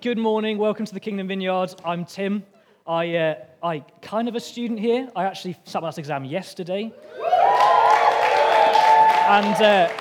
good 0.00 0.16
morning. 0.18 0.58
Welcome 0.58 0.86
to 0.86 0.94
the 0.94 1.00
Kingdom 1.00 1.26
Vineyard. 1.26 1.74
I'm 1.84 2.04
Tim. 2.04 2.44
I, 2.86 3.16
uh, 3.16 3.34
I 3.64 3.80
kind 4.00 4.28
of 4.28 4.36
a 4.36 4.40
student 4.40 4.78
here. 4.78 5.08
I 5.16 5.24
actually 5.24 5.56
sat 5.64 5.82
my 5.82 5.88
last 5.88 5.98
exam 5.98 6.24
yesterday. 6.24 6.92
And 9.26 9.60
uh, 9.60 9.92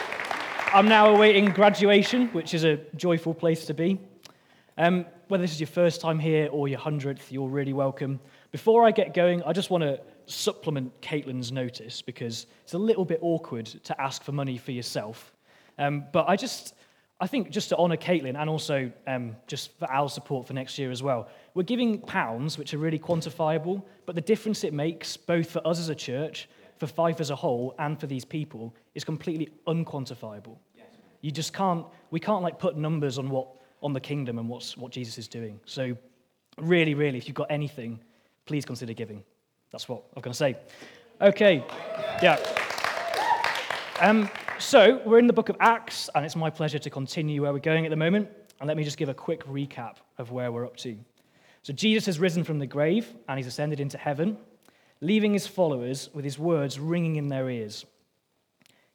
I'm 0.71 0.87
now 0.87 1.15
awaiting 1.15 1.45
graduation, 1.45 2.27
which 2.27 2.53
is 2.53 2.63
a 2.63 2.77
joyful 2.95 3.33
place 3.33 3.65
to 3.65 3.73
be. 3.73 3.99
Um, 4.77 5.07
whether 5.29 5.41
this 5.41 5.53
is 5.53 5.59
your 5.59 5.65
first 5.65 5.99
time 5.99 6.19
here 6.19 6.47
or 6.51 6.67
your 6.67 6.79
hundredth, 6.79 7.31
you're 7.31 7.49
really 7.49 7.73
welcome. 7.73 8.19
Before 8.51 8.85
I 8.85 8.91
get 8.91 9.15
going, 9.15 9.41
I 9.43 9.53
just 9.53 9.71
want 9.71 9.81
to 9.81 9.99
supplement 10.27 11.01
Caitlin's 11.01 11.51
notice 11.51 12.03
because 12.03 12.45
it's 12.61 12.75
a 12.75 12.77
little 12.77 13.05
bit 13.05 13.17
awkward 13.23 13.65
to 13.65 13.99
ask 13.99 14.21
for 14.21 14.31
money 14.31 14.59
for 14.59 14.73
yourself. 14.73 15.33
Um, 15.79 16.05
but 16.13 16.29
I 16.29 16.35
just, 16.35 16.75
I 17.19 17.25
think 17.25 17.49
just 17.49 17.69
to 17.69 17.77
honour 17.77 17.97
Caitlin 17.97 18.39
and 18.39 18.49
also 18.49 18.91
um, 19.07 19.35
just 19.47 19.77
for 19.79 19.89
our 19.91 20.07
support 20.07 20.45
for 20.45 20.53
next 20.53 20.77
year 20.77 20.91
as 20.91 21.01
well, 21.01 21.27
we're 21.55 21.63
giving 21.63 21.99
pounds 21.99 22.57
which 22.57 22.73
are 22.75 22.77
really 22.77 22.99
quantifiable, 22.99 23.81
but 24.05 24.13
the 24.13 24.21
difference 24.21 24.63
it 24.63 24.73
makes, 24.73 25.17
both 25.17 25.49
for 25.49 25.65
us 25.65 25.79
as 25.79 25.89
a 25.89 25.95
church, 25.95 26.47
for 26.77 26.85
Fife 26.85 27.19
as 27.19 27.31
a 27.31 27.35
whole, 27.35 27.73
and 27.79 27.99
for 27.99 28.05
these 28.05 28.23
people, 28.23 28.73
is 28.93 29.03
completely 29.03 29.49
unquantifiable. 29.65 30.57
You 31.21 31.31
just 31.31 31.53
can't, 31.53 31.83
we 32.11 32.19
can't 32.19 32.43
like 32.43 32.59
put 32.59 32.77
numbers 32.77 33.17
on 33.17 33.29
what, 33.29 33.47
on 33.81 33.93
the 33.93 33.99
kingdom 33.99 34.37
and 34.37 34.47
what's, 34.47 34.77
what 34.77 34.91
Jesus 34.91 35.17
is 35.17 35.27
doing. 35.27 35.59
So 35.65 35.97
really, 36.59 36.93
really, 36.93 37.17
if 37.17 37.27
you've 37.27 37.35
got 37.35 37.49
anything, 37.49 37.99
please 38.45 38.63
consider 38.63 38.93
giving. 38.93 39.23
That's 39.71 39.89
what 39.89 40.03
I'm 40.15 40.21
going 40.21 40.33
to 40.33 40.37
say. 40.37 40.55
Okay, 41.19 41.63
yeah. 42.21 42.37
Um, 43.99 44.29
so, 44.59 45.01
we're 45.05 45.19
in 45.19 45.27
the 45.27 45.33
book 45.33 45.49
of 45.49 45.57
Acts, 45.59 46.09
and 46.15 46.25
it's 46.25 46.35
my 46.35 46.49
pleasure 46.49 46.79
to 46.79 46.89
continue 46.89 47.41
where 47.41 47.53
we're 47.53 47.59
going 47.59 47.85
at 47.85 47.89
the 47.89 47.95
moment. 47.95 48.29
And 48.59 48.67
let 48.67 48.77
me 48.77 48.83
just 48.83 48.97
give 48.97 49.09
a 49.09 49.13
quick 49.13 49.45
recap 49.45 49.97
of 50.17 50.31
where 50.31 50.51
we're 50.51 50.65
up 50.65 50.77
to. 50.77 50.97
So, 51.63 51.73
Jesus 51.73 52.05
has 52.07 52.19
risen 52.19 52.43
from 52.43 52.59
the 52.59 52.65
grave, 52.65 53.13
and 53.27 53.37
he's 53.37 53.47
ascended 53.47 53.79
into 53.79 53.97
heaven, 53.97 54.37
leaving 55.01 55.33
his 55.33 55.45
followers 55.45 56.09
with 56.13 56.25
his 56.25 56.39
words 56.39 56.79
ringing 56.79 57.17
in 57.17 57.27
their 57.27 57.49
ears. 57.49 57.85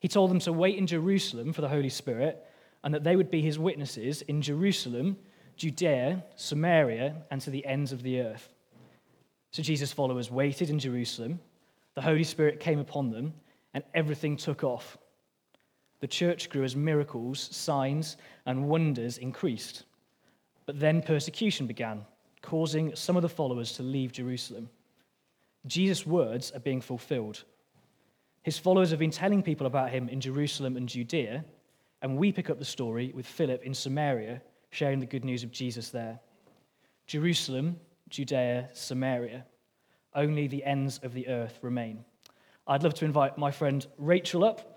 He 0.01 0.09
told 0.09 0.31
them 0.31 0.41
to 0.41 0.53
wait 0.53 0.79
in 0.79 0.87
Jerusalem 0.87 1.53
for 1.53 1.61
the 1.61 1.69
Holy 1.69 1.89
Spirit, 1.89 2.45
and 2.83 2.93
that 2.93 3.05
they 3.05 3.15
would 3.15 3.31
be 3.31 3.43
his 3.43 3.59
witnesses 3.59 4.23
in 4.23 4.43
Jerusalem, 4.43 5.17
Judea, 5.57 6.25
Samaria, 6.35 7.15
and 7.31 7.41
to 7.43 7.51
the 7.51 7.65
ends 7.67 7.93
of 7.93 8.03
the 8.03 8.21
earth. 8.21 8.49
So, 9.53 9.63
Jesus' 9.63 9.93
followers 9.93 10.31
waited 10.31 10.71
in 10.71 10.79
Jerusalem. 10.79 11.41
The 11.95 12.03
Holy 12.03 12.25
Spirit 12.25 12.59
came 12.59 12.79
upon 12.79 13.11
them, 13.11 13.35
and 13.75 13.85
everything 13.95 14.37
took 14.37 14.65
off 14.65 14.99
the 16.03 16.09
church 16.09 16.51
grew 16.51 16.65
as 16.65 16.75
miracles, 16.75 17.49
signs, 17.53 18.17
and 18.45 18.69
wonders 18.69 19.19
increased. 19.19 19.85
But 20.67 20.81
then 20.81 21.01
persecution 21.01 21.69
began, 21.69 22.05
causing 22.43 22.97
some 22.97 23.15
of 23.15 23.23
the 23.23 23.29
followers 23.29 23.71
to 23.75 23.85
leave 23.85 24.11
Jerusalem. 24.11 24.69
Jesus' 25.65 26.05
words 26.05 26.51
are 26.51 26.59
being 26.59 26.81
fulfilled. 26.81 27.45
His 28.43 28.59
followers 28.59 28.91
have 28.91 28.99
been 28.99 29.13
telling 29.13 29.45
people 29.45 29.69
about 29.69 29.91
him 29.91 30.09
in 30.09 30.21
Jerusalem 30.21 30.77
and 30.77 30.89
Judea, 30.89 31.45
and 32.03 32.17
we 32.17 32.33
pick 32.33 32.51
up 32.51 32.59
the 32.59 32.65
story 32.65 33.13
with 33.15 33.25
Philip 33.25 33.63
in 33.63 33.73
Samaria, 33.73 34.43
sharing 34.71 34.99
the 34.99 35.07
good 35.07 35.25
news 35.25 35.45
of 35.45 35.53
Jesus 35.53 35.91
there. 35.91 36.19
Jerusalem, 37.07 37.79
Judea, 38.09 38.71
Samaria. 38.73 39.47
Only 40.17 40.49
the 40.49 40.65
ends 40.65 40.99
of 41.05 41.15
the 41.15 41.29
earth 41.29 41.61
remain. 41.63 42.05
I'd 42.67 42.83
love 42.83 42.95
to 42.95 43.05
invite 43.05 43.39
my 43.39 43.53
friend 43.53 43.87
Rachel 43.99 44.43
up 44.43 44.72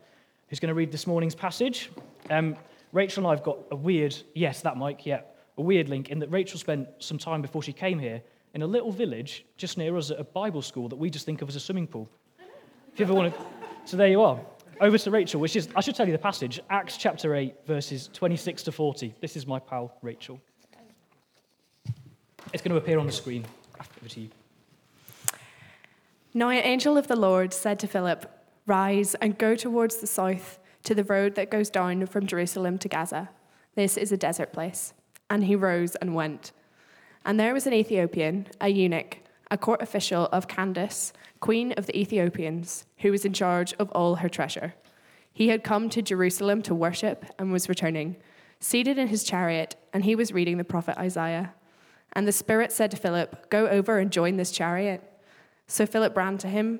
who's 0.47 0.59
going 0.59 0.69
to 0.69 0.75
read 0.75 0.91
this 0.91 1.07
morning's 1.07 1.35
passage. 1.35 1.91
Um, 2.29 2.55
Rachel 2.91 3.21
and 3.23 3.27
I 3.27 3.35
have 3.35 3.43
got 3.43 3.59
a 3.71 3.75
weird, 3.75 4.15
yes, 4.33 4.61
that 4.61 4.77
Mike, 4.77 5.05
yeah, 5.05 5.21
a 5.57 5.61
weird 5.61 5.89
link 5.89 6.09
in 6.09 6.19
that 6.19 6.31
Rachel 6.31 6.59
spent 6.59 6.88
some 6.99 7.17
time 7.17 7.41
before 7.41 7.63
she 7.63 7.73
came 7.73 7.99
here 7.99 8.21
in 8.53 8.61
a 8.61 8.67
little 8.67 8.91
village 8.91 9.45
just 9.57 9.77
near 9.77 9.97
us 9.97 10.11
at 10.11 10.19
a 10.19 10.23
Bible 10.23 10.61
school 10.61 10.88
that 10.89 10.95
we 10.95 11.09
just 11.09 11.25
think 11.25 11.41
of 11.41 11.49
as 11.49 11.55
a 11.55 11.59
swimming 11.59 11.88
pool. 11.88 12.09
If 12.93 12.99
you 12.99 13.05
ever 13.05 13.13
want 13.13 13.33
to, 13.33 13.41
so 13.85 13.97
there 13.97 14.07
you 14.07 14.22
are. 14.22 14.39
Over 14.81 14.97
to 14.97 15.11
Rachel, 15.11 15.39
which 15.39 15.56
is, 15.56 15.69
I 15.75 15.81
should 15.81 15.95
tell 15.95 16.06
you 16.06 16.11
the 16.11 16.17
passage, 16.17 16.59
Acts 16.69 16.97
chapter 16.97 17.35
8, 17.35 17.66
verses 17.66 18.09
26 18.13 18.63
to 18.63 18.72
40. 18.72 19.16
This 19.22 19.35
is 19.35 19.47
my 19.47 19.59
pal, 19.59 19.97
Rachel. 20.01 20.39
It's 22.53 22.62
going 22.62 22.72
to 22.72 22.77
appear 22.77 23.00
on 23.00 23.06
the 23.06 23.12
screen. 23.12 23.45
Over 23.79 24.09
to 24.09 24.22
you. 24.22 24.29
Now, 26.33 26.50
an 26.50 26.63
angel 26.63 26.97
of 26.97 27.07
the 27.07 27.16
Lord 27.16 27.53
said 27.53 27.79
to 27.79 27.88
Philip, 27.88 28.29
Rise 28.65 29.15
and 29.15 29.37
go 29.37 29.55
towards 29.55 29.97
the 29.97 30.07
south 30.07 30.59
to 30.83 30.95
the 30.95 31.03
road 31.03 31.35
that 31.35 31.51
goes 31.51 31.69
down 31.69 32.05
from 32.07 32.25
Jerusalem 32.25 32.77
to 32.79 32.89
Gaza. 32.89 33.29
This 33.75 33.97
is 33.97 34.11
a 34.11 34.17
desert 34.17 34.53
place. 34.53 34.93
And 35.29 35.43
he 35.43 35.55
rose 35.55 35.95
and 35.95 36.15
went. 36.15 36.51
And 37.25 37.39
there 37.39 37.53
was 37.53 37.67
an 37.67 37.73
Ethiopian, 37.73 38.47
a 38.61 38.69
eunuch, 38.69 39.17
a 39.51 39.57
court 39.57 39.81
official 39.81 40.25
of 40.31 40.47
Candace, 40.47 41.13
queen 41.39 41.73
of 41.73 41.85
the 41.85 41.97
Ethiopians, 41.97 42.85
who 42.99 43.11
was 43.11 43.25
in 43.25 43.33
charge 43.33 43.73
of 43.73 43.91
all 43.91 44.15
her 44.15 44.29
treasure. 44.29 44.73
He 45.31 45.49
had 45.49 45.63
come 45.63 45.89
to 45.89 46.01
Jerusalem 46.01 46.61
to 46.63 46.73
worship 46.73 47.25
and 47.37 47.51
was 47.51 47.69
returning, 47.69 48.15
seated 48.59 48.97
in 48.97 49.09
his 49.09 49.23
chariot, 49.23 49.75
and 49.93 50.05
he 50.05 50.15
was 50.15 50.31
reading 50.31 50.57
the 50.57 50.63
prophet 50.63 50.97
Isaiah. 50.97 51.53
And 52.13 52.27
the 52.27 52.31
Spirit 52.31 52.71
said 52.71 52.91
to 52.91 52.97
Philip, 52.97 53.49
Go 53.49 53.67
over 53.67 53.99
and 53.99 54.11
join 54.11 54.37
this 54.37 54.51
chariot. 54.51 55.03
So 55.67 55.85
Philip 55.85 56.15
ran 56.15 56.37
to 56.39 56.47
him 56.47 56.79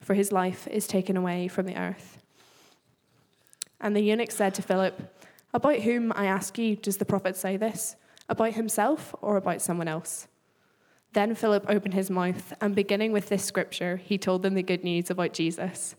For 0.00 0.14
his 0.14 0.32
life 0.32 0.66
is 0.68 0.86
taken 0.86 1.16
away 1.16 1.48
from 1.48 1.66
the 1.66 1.76
earth. 1.76 2.18
And 3.80 3.94
the 3.94 4.00
eunuch 4.00 4.30
said 4.30 4.54
to 4.54 4.62
Philip, 4.62 5.00
About 5.54 5.80
whom, 5.80 6.12
I 6.14 6.26
ask 6.26 6.58
you, 6.58 6.76
does 6.76 6.98
the 6.98 7.04
prophet 7.04 7.36
say 7.36 7.56
this? 7.56 7.96
About 8.28 8.52
himself 8.52 9.14
or 9.22 9.36
about 9.36 9.62
someone 9.62 9.88
else? 9.88 10.28
Then 11.12 11.34
Philip 11.34 11.66
opened 11.68 11.94
his 11.94 12.10
mouth, 12.10 12.52
and 12.60 12.74
beginning 12.74 13.12
with 13.12 13.28
this 13.28 13.44
scripture, 13.44 13.96
he 13.96 14.16
told 14.16 14.42
them 14.42 14.54
the 14.54 14.62
good 14.62 14.84
news 14.84 15.10
about 15.10 15.32
Jesus. 15.32 15.96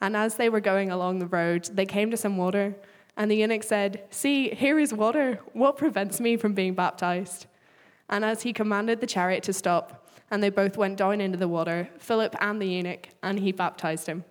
And 0.00 0.16
as 0.16 0.36
they 0.36 0.48
were 0.48 0.60
going 0.60 0.90
along 0.90 1.18
the 1.18 1.26
road, 1.26 1.68
they 1.72 1.84
came 1.84 2.10
to 2.10 2.16
some 2.16 2.36
water, 2.36 2.74
and 3.16 3.30
the 3.30 3.36
eunuch 3.36 3.64
said, 3.64 4.04
See, 4.10 4.50
here 4.50 4.78
is 4.78 4.94
water. 4.94 5.40
What 5.52 5.76
prevents 5.76 6.20
me 6.20 6.36
from 6.36 6.54
being 6.54 6.74
baptized? 6.74 7.46
And 8.08 8.24
as 8.24 8.42
he 8.42 8.52
commanded 8.52 9.00
the 9.00 9.06
chariot 9.06 9.42
to 9.44 9.52
stop, 9.52 10.07
and 10.30 10.42
they 10.42 10.50
both 10.50 10.76
went 10.76 10.98
down 10.98 11.20
into 11.20 11.38
the 11.38 11.48
water, 11.48 11.88
Philip 11.98 12.36
and 12.40 12.60
the 12.60 12.66
eunuch, 12.66 13.08
and 13.22 13.38
he 13.38 13.52
baptized 13.52 14.06
him. 14.06 14.24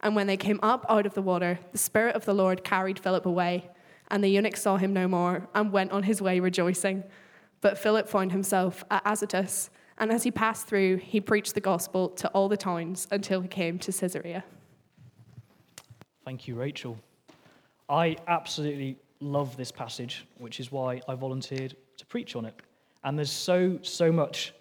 And 0.00 0.14
when 0.14 0.26
they 0.26 0.36
came 0.36 0.60
up 0.62 0.86
out 0.88 1.06
of 1.06 1.14
the 1.14 1.22
water, 1.22 1.58
the 1.72 1.78
Spirit 1.78 2.14
of 2.14 2.24
the 2.24 2.34
Lord 2.34 2.64
carried 2.64 2.98
Philip 2.98 3.26
away, 3.26 3.68
and 4.10 4.22
the 4.22 4.28
eunuch 4.28 4.56
saw 4.56 4.76
him 4.76 4.92
no 4.92 5.08
more, 5.08 5.48
and 5.54 5.72
went 5.72 5.92
on 5.92 6.04
his 6.04 6.22
way 6.22 6.40
rejoicing. 6.40 7.04
But 7.60 7.78
Philip 7.78 8.08
found 8.08 8.32
himself 8.32 8.84
at 8.90 9.02
Azotus, 9.04 9.70
and 9.98 10.12
as 10.12 10.22
he 10.22 10.30
passed 10.30 10.66
through, 10.66 10.98
he 10.98 11.20
preached 11.20 11.54
the 11.54 11.60
gospel 11.60 12.08
to 12.10 12.28
all 12.28 12.48
the 12.48 12.56
towns 12.56 13.08
until 13.10 13.40
he 13.40 13.48
came 13.48 13.78
to 13.80 13.92
Caesarea. 13.92 14.44
Thank 16.24 16.46
you, 16.46 16.54
Rachel. 16.54 16.98
I 17.88 18.16
absolutely 18.28 18.98
love 19.20 19.56
this 19.56 19.72
passage, 19.72 20.26
which 20.38 20.60
is 20.60 20.70
why 20.70 21.00
I 21.08 21.14
volunteered 21.14 21.74
to 21.96 22.06
preach 22.06 22.36
on 22.36 22.44
it. 22.44 22.54
And 23.02 23.18
there's 23.18 23.32
so, 23.32 23.78
so 23.82 24.12
much 24.12 24.52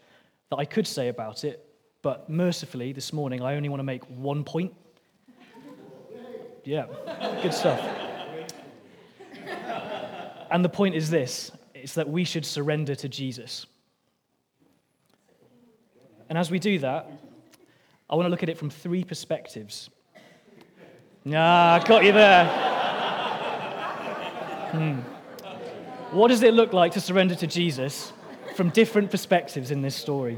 that 0.50 0.58
I 0.58 0.66
could 0.66 0.88
say 0.88 1.10
about 1.10 1.44
it, 1.44 1.66
but 2.02 2.30
mercifully 2.30 2.94
this 2.94 3.12
morning 3.12 3.42
I 3.42 3.56
only 3.56 3.70
want 3.70 3.80
to 3.80 3.84
make 3.84 4.04
one 4.06 4.44
point. 4.44 4.74
Yeah, 6.64 6.86
good 7.42 7.54
stuff. 7.54 7.80
And 10.50 10.64
the 10.64 10.70
point 10.70 10.96
is 10.96 11.10
this 11.10 11.52
it's 11.74 11.94
that 11.94 12.10
we 12.10 12.24
should 12.24 12.46
surrender 12.46 12.96
to 12.96 13.10
Jesus. 13.10 13.66
And 16.30 16.38
as 16.38 16.52
we 16.52 16.60
do 16.60 16.80
that, 16.80 17.10
I 18.10 18.16
want 18.16 18.26
to 18.26 18.30
look 18.30 18.44
at 18.44 18.50
it 18.50 18.58
from 18.58 18.70
three 18.70 19.04
perspectives. 19.04 19.90
Ah, 21.34 21.84
got 21.86 22.04
you 22.04 22.12
there. 22.12 22.46
Hmm. 24.72 25.00
What 26.16 26.30
does 26.30 26.42
it 26.44 26.54
look 26.54 26.74
like 26.74 26.94
to 26.94 27.02
surrender 27.02 27.36
to 27.36 27.48
Jesus? 27.48 28.14
From 28.58 28.70
different 28.72 29.12
perspectives 29.12 29.70
in 29.70 29.84
this 29.84 29.96
story. 29.96 30.36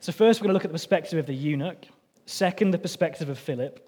So, 0.00 0.10
first, 0.10 0.40
we're 0.40 0.44
going 0.44 0.52
to 0.52 0.54
look 0.54 0.64
at 0.64 0.70
the 0.70 0.74
perspective 0.74 1.18
of 1.18 1.26
the 1.26 1.34
eunuch, 1.34 1.84
second, 2.24 2.70
the 2.70 2.78
perspective 2.78 3.28
of 3.28 3.38
Philip, 3.38 3.86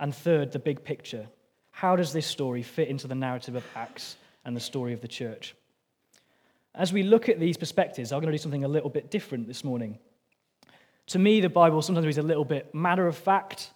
and 0.00 0.12
third, 0.12 0.50
the 0.50 0.58
big 0.58 0.82
picture. 0.82 1.28
How 1.70 1.94
does 1.94 2.12
this 2.12 2.26
story 2.26 2.64
fit 2.64 2.88
into 2.88 3.06
the 3.06 3.14
narrative 3.14 3.54
of 3.54 3.64
Acts 3.76 4.16
and 4.44 4.56
the 4.56 4.60
story 4.60 4.92
of 4.92 5.00
the 5.00 5.06
church? 5.06 5.54
As 6.74 6.92
we 6.92 7.04
look 7.04 7.28
at 7.28 7.38
these 7.38 7.56
perspectives, 7.56 8.10
I'm 8.10 8.18
going 8.18 8.32
to 8.32 8.36
do 8.36 8.42
something 8.42 8.64
a 8.64 8.68
little 8.68 8.90
bit 8.90 9.12
different 9.12 9.46
this 9.46 9.62
morning. 9.62 10.00
To 11.06 11.20
me, 11.20 11.40
the 11.40 11.48
Bible 11.48 11.82
sometimes 11.82 12.08
is 12.08 12.18
a 12.18 12.22
little 12.22 12.44
bit 12.44 12.74
matter 12.74 13.06
of 13.06 13.16
fact, 13.16 13.70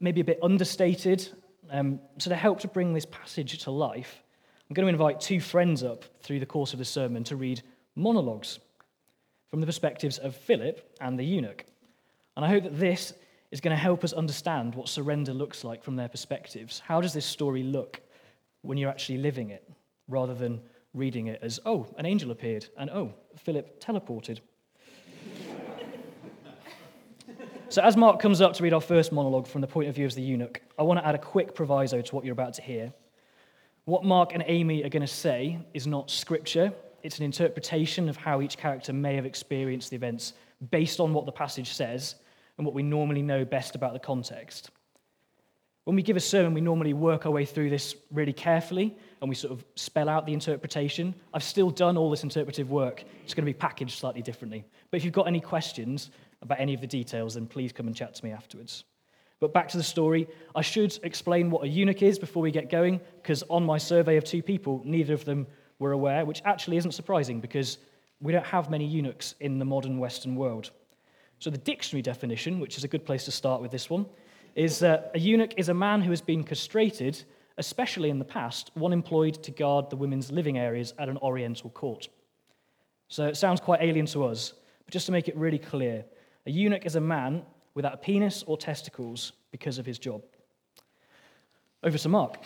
maybe 0.00 0.22
a 0.22 0.24
bit 0.24 0.38
understated. 0.42 1.28
Um, 1.70 2.00
so, 2.16 2.30
to 2.30 2.36
help 2.36 2.60
to 2.60 2.68
bring 2.68 2.94
this 2.94 3.04
passage 3.04 3.58
to 3.64 3.70
life, 3.70 4.22
I'm 4.70 4.72
going 4.72 4.86
to 4.86 4.90
invite 4.90 5.20
two 5.20 5.40
friends 5.40 5.82
up 5.82 6.06
through 6.22 6.40
the 6.40 6.46
course 6.46 6.72
of 6.72 6.78
the 6.78 6.86
sermon 6.86 7.22
to 7.24 7.36
read 7.36 7.62
monologues 7.96 8.58
from 9.50 9.60
the 9.60 9.66
perspectives 9.66 10.18
of 10.18 10.34
Philip 10.34 10.96
and 11.00 11.18
the 11.18 11.24
eunuch. 11.24 11.64
And 12.36 12.44
I 12.44 12.48
hope 12.48 12.64
that 12.64 12.78
this 12.78 13.14
is 13.50 13.60
going 13.60 13.70
to 13.70 13.80
help 13.80 14.02
us 14.02 14.12
understand 14.12 14.74
what 14.74 14.88
surrender 14.88 15.32
looks 15.32 15.62
like 15.62 15.84
from 15.84 15.94
their 15.94 16.08
perspectives. 16.08 16.80
How 16.80 17.00
does 17.00 17.12
this 17.12 17.24
story 17.24 17.62
look 17.62 18.00
when 18.62 18.78
you're 18.78 18.90
actually 18.90 19.18
living 19.18 19.50
it, 19.50 19.62
rather 20.08 20.34
than 20.34 20.60
reading 20.92 21.28
it 21.28 21.38
as, 21.40 21.60
oh, 21.64 21.86
an 21.96 22.04
angel 22.04 22.32
appeared, 22.32 22.66
and 22.76 22.90
oh, 22.90 23.14
Philip 23.36 23.80
teleported? 23.80 24.40
So, 27.70 27.82
as 27.82 27.96
Mark 27.96 28.20
comes 28.20 28.40
up 28.40 28.52
to 28.54 28.62
read 28.62 28.72
our 28.72 28.80
first 28.80 29.10
monologue 29.10 29.48
from 29.48 29.60
the 29.60 29.66
point 29.66 29.88
of 29.88 29.96
view 29.96 30.06
of 30.06 30.14
the 30.14 30.22
eunuch, 30.22 30.62
I 30.78 30.82
want 30.82 31.00
to 31.00 31.06
add 31.06 31.16
a 31.16 31.18
quick 31.18 31.56
proviso 31.56 32.00
to 32.00 32.14
what 32.14 32.24
you're 32.24 32.32
about 32.32 32.54
to 32.54 32.62
hear. 32.62 32.92
What 33.84 34.04
Mark 34.04 34.32
and 34.32 34.44
Amy 34.46 34.84
are 34.84 34.88
going 34.88 35.00
to 35.00 35.08
say 35.08 35.58
is 35.72 35.84
not 35.84 36.08
scripture, 36.08 36.72
it's 37.04 37.18
an 37.18 37.24
interpretation 37.24 38.08
of 38.08 38.16
how 38.16 38.40
each 38.40 38.56
character 38.56 38.92
may 38.92 39.14
have 39.14 39.26
experienced 39.26 39.90
the 39.90 39.96
events 39.96 40.32
based 40.70 40.98
on 40.98 41.12
what 41.12 41.26
the 41.26 41.32
passage 41.32 41.72
says 41.74 42.16
and 42.56 42.66
what 42.66 42.74
we 42.74 42.82
normally 42.82 43.20
know 43.20 43.44
best 43.44 43.74
about 43.74 43.92
the 43.92 43.98
context. 43.98 44.70
When 45.84 45.96
we 45.96 46.02
give 46.02 46.16
a 46.16 46.20
sermon, 46.20 46.54
we 46.54 46.62
normally 46.62 46.94
work 46.94 47.26
our 47.26 47.30
way 47.30 47.44
through 47.44 47.68
this 47.68 47.94
really 48.10 48.32
carefully 48.32 48.96
and 49.20 49.28
we 49.28 49.34
sort 49.34 49.52
of 49.52 49.66
spell 49.74 50.08
out 50.08 50.24
the 50.24 50.32
interpretation. 50.32 51.14
I've 51.34 51.42
still 51.42 51.68
done 51.68 51.98
all 51.98 52.08
this 52.08 52.22
interpretive 52.22 52.70
work. 52.70 53.04
It's 53.22 53.34
going 53.34 53.44
to 53.44 53.52
be 53.52 53.58
packaged 53.58 53.98
slightly 53.98 54.22
differently. 54.22 54.64
But 54.90 54.96
if 54.96 55.04
you've 55.04 55.12
got 55.12 55.28
any 55.28 55.40
questions 55.40 56.10
about 56.40 56.58
any 56.58 56.72
of 56.72 56.80
the 56.80 56.86
details, 56.86 57.34
then 57.34 57.46
please 57.46 57.70
come 57.70 57.86
and 57.86 57.94
chat 57.94 58.14
to 58.14 58.24
me 58.24 58.30
afterwards. 58.30 58.84
But 59.40 59.52
back 59.52 59.68
to 59.68 59.76
the 59.76 59.82
story, 59.82 60.26
I 60.54 60.62
should 60.62 60.98
explain 61.02 61.50
what 61.50 61.64
a 61.64 61.68
eunuch 61.68 62.00
is 62.00 62.18
before 62.18 62.42
we 62.42 62.50
get 62.50 62.70
going, 62.70 62.98
because 63.20 63.42
on 63.50 63.62
my 63.62 63.76
survey 63.76 64.16
of 64.16 64.24
two 64.24 64.42
people, 64.42 64.80
neither 64.86 65.12
of 65.12 65.26
them 65.26 65.46
were 65.78 65.92
aware, 65.92 66.24
which 66.24 66.42
actually 66.44 66.76
isn't 66.76 66.92
surprising 66.92 67.40
because 67.40 67.78
we 68.20 68.32
don't 68.32 68.46
have 68.46 68.70
many 68.70 68.86
eunuchs 68.86 69.34
in 69.40 69.58
the 69.58 69.64
modern 69.64 69.98
Western 69.98 70.36
world. 70.36 70.70
So, 71.38 71.50
the 71.50 71.58
dictionary 71.58 72.02
definition, 72.02 72.60
which 72.60 72.78
is 72.78 72.84
a 72.84 72.88
good 72.88 73.04
place 73.04 73.24
to 73.24 73.32
start 73.32 73.60
with 73.60 73.70
this 73.70 73.90
one, 73.90 74.06
is 74.54 74.78
that 74.78 75.10
a 75.14 75.18
eunuch 75.18 75.54
is 75.56 75.68
a 75.68 75.74
man 75.74 76.00
who 76.00 76.10
has 76.10 76.20
been 76.20 76.44
castrated, 76.44 77.22
especially 77.58 78.08
in 78.08 78.18
the 78.18 78.24
past, 78.24 78.70
one 78.74 78.92
employed 78.92 79.42
to 79.42 79.50
guard 79.50 79.90
the 79.90 79.96
women's 79.96 80.30
living 80.30 80.58
areas 80.58 80.94
at 80.98 81.08
an 81.08 81.18
oriental 81.18 81.70
court. 81.70 82.08
So, 83.08 83.26
it 83.26 83.36
sounds 83.36 83.60
quite 83.60 83.82
alien 83.82 84.06
to 84.06 84.24
us, 84.24 84.54
but 84.84 84.92
just 84.92 85.06
to 85.06 85.12
make 85.12 85.28
it 85.28 85.36
really 85.36 85.58
clear, 85.58 86.04
a 86.46 86.50
eunuch 86.50 86.86
is 86.86 86.96
a 86.96 87.00
man 87.00 87.42
without 87.74 87.94
a 87.94 87.96
penis 87.96 88.44
or 88.46 88.56
testicles 88.56 89.32
because 89.50 89.78
of 89.78 89.86
his 89.86 89.98
job. 89.98 90.22
Over 91.82 91.98
to 91.98 92.08
Mark. 92.08 92.38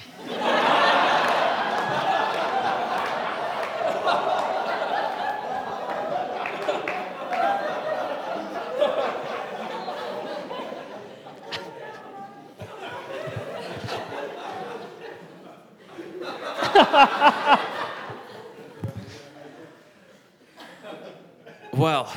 well, 21.73 22.13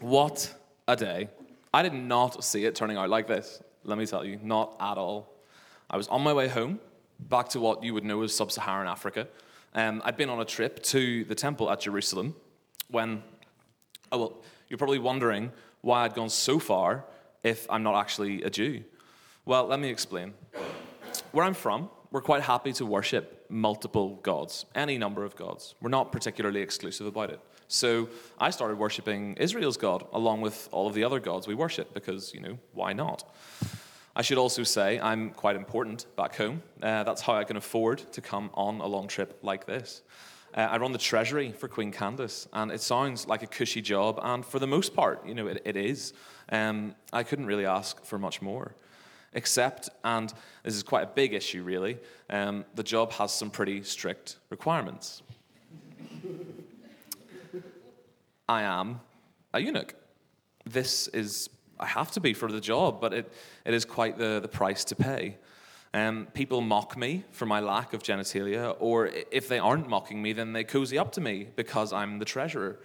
what 0.00 0.54
a 0.88 0.96
day. 0.96 1.28
I 1.72 1.82
did 1.82 1.94
not 1.94 2.44
see 2.44 2.64
it 2.64 2.74
turning 2.74 2.96
out 2.96 3.08
like 3.08 3.26
this, 3.26 3.62
let 3.84 3.98
me 3.98 4.06
tell 4.06 4.24
you, 4.24 4.38
not 4.42 4.76
at 4.80 4.98
all. 4.98 5.32
I 5.88 5.96
was 5.96 6.08
on 6.08 6.22
my 6.22 6.32
way 6.32 6.48
home, 6.48 6.80
back 7.18 7.48
to 7.50 7.60
what 7.60 7.82
you 7.82 7.94
would 7.94 8.04
know 8.04 8.22
as 8.22 8.34
sub 8.34 8.52
Saharan 8.52 8.88
Africa. 8.88 9.28
Um, 9.74 10.02
I'd 10.04 10.16
been 10.16 10.28
on 10.28 10.40
a 10.40 10.44
trip 10.44 10.82
to 10.84 11.24
the 11.24 11.34
temple 11.34 11.70
at 11.70 11.80
Jerusalem 11.80 12.34
when, 12.88 13.22
oh, 14.10 14.18
well, 14.18 14.42
you're 14.68 14.78
probably 14.78 14.98
wondering 14.98 15.52
why 15.80 16.04
I'd 16.04 16.14
gone 16.14 16.28
so 16.28 16.58
far 16.58 17.04
if 17.42 17.66
I'm 17.70 17.82
not 17.82 17.96
actually 17.96 18.42
a 18.42 18.50
Jew. 18.50 18.84
Well, 19.44 19.66
let 19.66 19.80
me 19.80 19.88
explain. 19.88 20.34
Where 21.32 21.44
I'm 21.44 21.54
from, 21.54 21.90
we're 22.10 22.20
quite 22.20 22.42
happy 22.42 22.72
to 22.74 22.86
worship 22.86 23.46
multiple 23.48 24.16
gods, 24.22 24.66
any 24.74 24.98
number 24.98 25.24
of 25.24 25.34
gods. 25.34 25.74
We're 25.80 25.90
not 25.90 26.12
particularly 26.12 26.60
exclusive 26.60 27.06
about 27.06 27.30
it. 27.30 27.40
So 27.72 28.10
I 28.38 28.50
started 28.50 28.76
worshiping 28.76 29.34
Israel's 29.38 29.78
God 29.78 30.06
along 30.12 30.42
with 30.42 30.68
all 30.72 30.86
of 30.86 30.92
the 30.92 31.04
other 31.04 31.18
gods 31.18 31.46
we 31.46 31.54
worship 31.54 31.94
because, 31.94 32.34
you 32.34 32.40
know, 32.40 32.58
why 32.74 32.92
not? 32.92 33.34
I 34.14 34.20
should 34.20 34.36
also 34.36 34.62
say 34.62 35.00
I'm 35.00 35.30
quite 35.30 35.56
important 35.56 36.04
back 36.14 36.36
home. 36.36 36.62
Uh, 36.82 37.02
that's 37.04 37.22
how 37.22 37.32
I 37.32 37.44
can 37.44 37.56
afford 37.56 38.12
to 38.12 38.20
come 38.20 38.50
on 38.52 38.82
a 38.82 38.86
long 38.86 39.08
trip 39.08 39.38
like 39.40 39.64
this. 39.64 40.02
Uh, 40.54 40.68
I 40.70 40.76
run 40.76 40.92
the 40.92 40.98
treasury 40.98 41.50
for 41.50 41.66
Queen 41.66 41.90
Candace, 41.90 42.46
and 42.52 42.70
it 42.70 42.82
sounds 42.82 43.26
like 43.26 43.42
a 43.42 43.46
cushy 43.46 43.80
job, 43.80 44.20
and 44.22 44.44
for 44.44 44.58
the 44.58 44.66
most 44.66 44.94
part, 44.94 45.26
you 45.26 45.34
know, 45.34 45.46
it, 45.46 45.62
it 45.64 45.74
is. 45.74 46.12
Um, 46.50 46.94
I 47.10 47.22
couldn't 47.22 47.46
really 47.46 47.64
ask 47.64 48.04
for 48.04 48.18
much 48.18 48.42
more 48.42 48.74
except, 49.32 49.88
and 50.04 50.30
this 50.62 50.74
is 50.74 50.82
quite 50.82 51.04
a 51.04 51.10
big 51.14 51.32
issue 51.32 51.62
really, 51.62 51.96
um, 52.28 52.66
the 52.74 52.82
job 52.82 53.12
has 53.12 53.32
some 53.32 53.48
pretty 53.48 53.82
strict 53.82 54.36
requirements. 54.50 55.22
I 58.48 58.62
am 58.62 59.00
a 59.54 59.60
eunuch. 59.60 59.94
This 60.64 61.08
is, 61.08 61.48
I 61.78 61.86
have 61.86 62.10
to 62.12 62.20
be 62.20 62.34
for 62.34 62.50
the 62.50 62.60
job, 62.60 63.00
but 63.00 63.12
it, 63.12 63.32
it 63.64 63.74
is 63.74 63.84
quite 63.84 64.18
the, 64.18 64.40
the 64.40 64.48
price 64.48 64.84
to 64.84 64.94
pay. 64.94 65.38
Um, 65.94 66.28
people 66.32 66.62
mock 66.62 66.96
me 66.96 67.24
for 67.32 67.44
my 67.44 67.60
lack 67.60 67.92
of 67.92 68.02
genitalia, 68.02 68.74
or 68.80 69.10
if 69.30 69.48
they 69.48 69.58
aren't 69.58 69.88
mocking 69.88 70.22
me, 70.22 70.32
then 70.32 70.52
they 70.52 70.64
cozy 70.64 70.98
up 70.98 71.12
to 71.12 71.20
me 71.20 71.48
because 71.54 71.92
I'm 71.92 72.18
the 72.18 72.24
treasurer. 72.24 72.78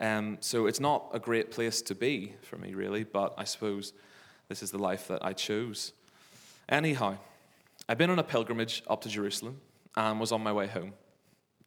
Um, 0.00 0.38
so 0.40 0.66
it's 0.66 0.80
not 0.80 1.10
a 1.12 1.20
great 1.20 1.50
place 1.50 1.82
to 1.82 1.94
be 1.94 2.34
for 2.42 2.56
me, 2.56 2.74
really, 2.74 3.04
but 3.04 3.34
I 3.38 3.44
suppose 3.44 3.92
this 4.48 4.62
is 4.62 4.70
the 4.70 4.78
life 4.78 5.06
that 5.08 5.24
I 5.24 5.32
chose. 5.32 5.92
Anyhow, 6.68 7.18
I've 7.88 7.98
been 7.98 8.10
on 8.10 8.18
a 8.18 8.24
pilgrimage 8.24 8.82
up 8.88 9.02
to 9.02 9.08
Jerusalem 9.08 9.60
and 9.96 10.18
was 10.18 10.32
on 10.32 10.42
my 10.42 10.52
way 10.52 10.66
home. 10.66 10.94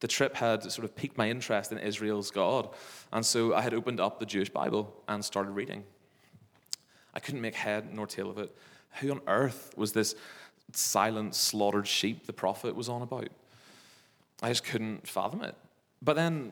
The 0.03 0.09
trip 0.09 0.35
had 0.35 0.69
sort 0.69 0.83
of 0.83 0.97
piqued 0.97 1.17
my 1.17 1.29
interest 1.29 1.71
in 1.71 1.77
Israel's 1.77 2.29
God, 2.29 2.67
and 3.13 3.25
so 3.25 3.55
I 3.55 3.61
had 3.61 3.73
opened 3.73 4.01
up 4.01 4.19
the 4.19 4.25
Jewish 4.25 4.49
Bible 4.49 4.93
and 5.07 5.23
started 5.23 5.51
reading. 5.51 5.85
I 7.13 7.21
couldn't 7.21 7.39
make 7.39 7.55
head 7.55 7.93
nor 7.93 8.05
tail 8.05 8.29
of 8.29 8.37
it. 8.37 8.53
Who 8.99 9.11
on 9.11 9.21
earth 9.27 9.71
was 9.77 9.93
this 9.93 10.15
silent, 10.73 11.35
slaughtered 11.35 11.87
sheep 11.87 12.27
the 12.27 12.33
prophet 12.33 12.75
was 12.75 12.89
on 12.89 13.01
about? 13.01 13.29
I 14.41 14.49
just 14.49 14.65
couldn't 14.65 15.07
fathom 15.07 15.41
it. 15.41 15.55
But 16.01 16.17
then, 16.17 16.51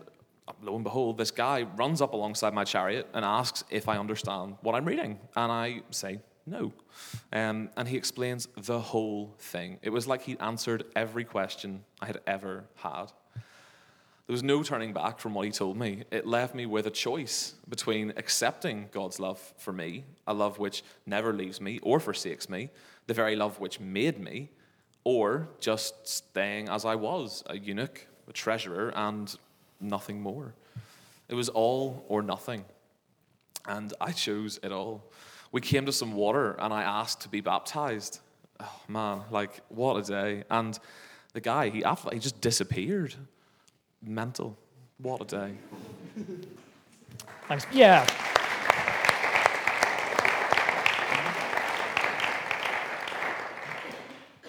lo 0.61 0.75
and 0.75 0.85
behold, 0.85 1.17
this 1.17 1.31
guy 1.31 1.63
runs 1.75 2.01
up 2.01 2.13
alongside 2.13 2.53
my 2.53 2.63
chariot 2.63 3.09
and 3.13 3.25
asks 3.25 3.65
if 3.69 3.89
I 3.89 3.97
understand 3.97 4.55
what 4.61 4.75
I'm 4.75 4.85
reading. 4.85 5.19
And 5.35 5.51
I 5.51 5.81
say, 5.89 6.21
no. 6.45 6.71
Um, 7.33 7.69
and 7.75 7.85
he 7.85 7.97
explains 7.97 8.47
the 8.55 8.79
whole 8.79 9.35
thing. 9.39 9.77
It 9.81 9.89
was 9.89 10.07
like 10.07 10.21
he 10.21 10.37
answered 10.39 10.85
every 10.95 11.25
question 11.25 11.83
I 12.01 12.05
had 12.05 12.21
ever 12.25 12.63
had. 12.75 13.11
There 14.27 14.33
was 14.33 14.43
no 14.43 14.63
turning 14.63 14.93
back 14.93 15.19
from 15.19 15.33
what 15.33 15.45
he 15.45 15.51
told 15.51 15.77
me. 15.77 16.03
It 16.11 16.25
left 16.25 16.55
me 16.55 16.65
with 16.65 16.87
a 16.87 16.91
choice 16.91 17.55
between 17.67 18.13
accepting 18.15 18.87
God's 18.91 19.19
love 19.19 19.53
for 19.57 19.73
me, 19.73 20.05
a 20.27 20.33
love 20.33 20.59
which 20.59 20.83
never 21.05 21.33
leaves 21.33 21.59
me 21.59 21.79
or 21.81 21.99
forsakes 21.99 22.47
me, 22.47 22.69
the 23.07 23.13
very 23.13 23.35
love 23.35 23.59
which 23.59 23.79
made 23.79 24.19
me, 24.19 24.49
or 25.03 25.49
just 25.59 26.07
staying 26.07 26.69
as 26.69 26.85
I 26.85 26.95
was, 26.95 27.43
a 27.47 27.57
eunuch, 27.57 28.07
a 28.27 28.33
treasurer, 28.33 28.93
and 28.95 29.35
nothing 29.79 30.21
more. 30.21 30.53
It 31.27 31.35
was 31.35 31.49
all 31.49 32.05
or 32.07 32.21
nothing. 32.21 32.63
And 33.67 33.93
I 33.99 34.11
chose 34.11 34.59
it 34.63 34.71
all. 34.71 35.03
We 35.51 35.61
came 35.61 35.85
to 35.87 35.91
some 35.91 36.13
water, 36.13 36.55
and 36.59 36.73
I 36.73 36.83
asked 36.83 37.21
to 37.21 37.29
be 37.29 37.41
baptized. 37.41 38.19
Oh, 38.59 38.79
man, 38.87 39.21
like, 39.31 39.61
what 39.69 39.97
a 39.97 40.03
day. 40.03 40.43
And 40.49 40.77
the 41.33 41.41
guy, 41.41 41.69
he, 41.69 41.83
he 42.13 42.19
just 42.19 42.39
disappeared. 42.39 43.15
Mental. 44.01 44.57
What 44.97 45.21
a 45.21 45.25
day. 45.25 45.53
Thanks. 47.47 47.65
Yeah. 47.71 48.05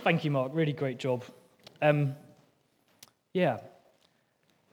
Thank 0.04 0.24
you, 0.24 0.30
Mark. 0.30 0.50
Really 0.54 0.72
great 0.72 0.98
job. 0.98 1.24
Um, 1.80 2.16
yeah. 3.32 3.58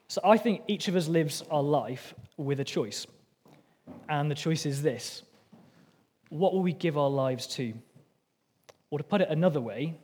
So 0.07 0.21
I 0.23 0.37
think 0.37 0.63
each 0.67 0.87
of 0.87 0.95
us 0.95 1.07
lives 1.07 1.43
our 1.51 1.61
life 1.61 2.15
with 2.37 2.59
a 2.59 2.63
choice. 2.63 3.05
And 4.07 4.29
the 4.29 4.35
choice 4.35 4.65
is 4.65 4.81
this 4.81 5.23
what 6.29 6.53
will 6.53 6.61
we 6.61 6.73
give 6.73 6.97
our 6.97 7.09
lives 7.09 7.47
to? 7.47 7.73
Or 8.91 8.97
to 8.97 9.03
put 9.03 9.21
it 9.21 9.29
another 9.29 9.61
way, 9.61 9.95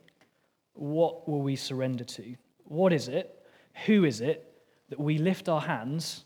what 0.74 1.28
will 1.28 1.42
we 1.42 1.56
surrender 1.56 2.04
to? 2.04 2.36
What 2.64 2.92
is 2.92 3.08
it? 3.08 3.44
Who 3.86 4.04
is 4.04 4.20
it? 4.20 4.55
That 4.88 5.00
we 5.00 5.18
lift 5.18 5.48
our 5.48 5.60
hands 5.60 6.24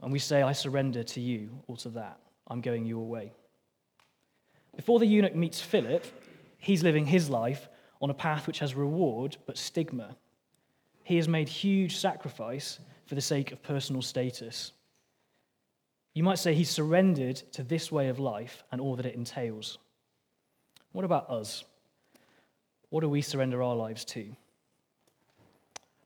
and 0.00 0.12
we 0.12 0.18
say, 0.18 0.42
I 0.42 0.52
surrender 0.52 1.02
to 1.04 1.20
you 1.20 1.50
or 1.66 1.76
to 1.78 1.88
that. 1.90 2.18
I'm 2.48 2.60
going 2.60 2.84
your 2.84 3.06
way. 3.06 3.32
Before 4.76 4.98
the 4.98 5.06
eunuch 5.06 5.34
meets 5.34 5.60
Philip, 5.60 6.04
he's 6.58 6.82
living 6.82 7.06
his 7.06 7.30
life 7.30 7.68
on 8.00 8.10
a 8.10 8.14
path 8.14 8.46
which 8.46 8.58
has 8.58 8.74
reward 8.74 9.36
but 9.46 9.56
stigma. 9.56 10.16
He 11.04 11.16
has 11.16 11.28
made 11.28 11.48
huge 11.48 11.96
sacrifice 11.96 12.78
for 13.06 13.14
the 13.14 13.20
sake 13.20 13.52
of 13.52 13.62
personal 13.62 14.02
status. 14.02 14.72
You 16.14 16.22
might 16.22 16.38
say 16.38 16.54
he's 16.54 16.70
surrendered 16.70 17.36
to 17.52 17.62
this 17.62 17.90
way 17.90 18.08
of 18.08 18.18
life 18.18 18.64
and 18.70 18.80
all 18.80 18.96
that 18.96 19.06
it 19.06 19.14
entails. 19.14 19.78
What 20.92 21.04
about 21.04 21.30
us? 21.30 21.64
What 22.90 23.00
do 23.00 23.08
we 23.08 23.22
surrender 23.22 23.62
our 23.62 23.74
lives 23.74 24.04
to? 24.06 24.26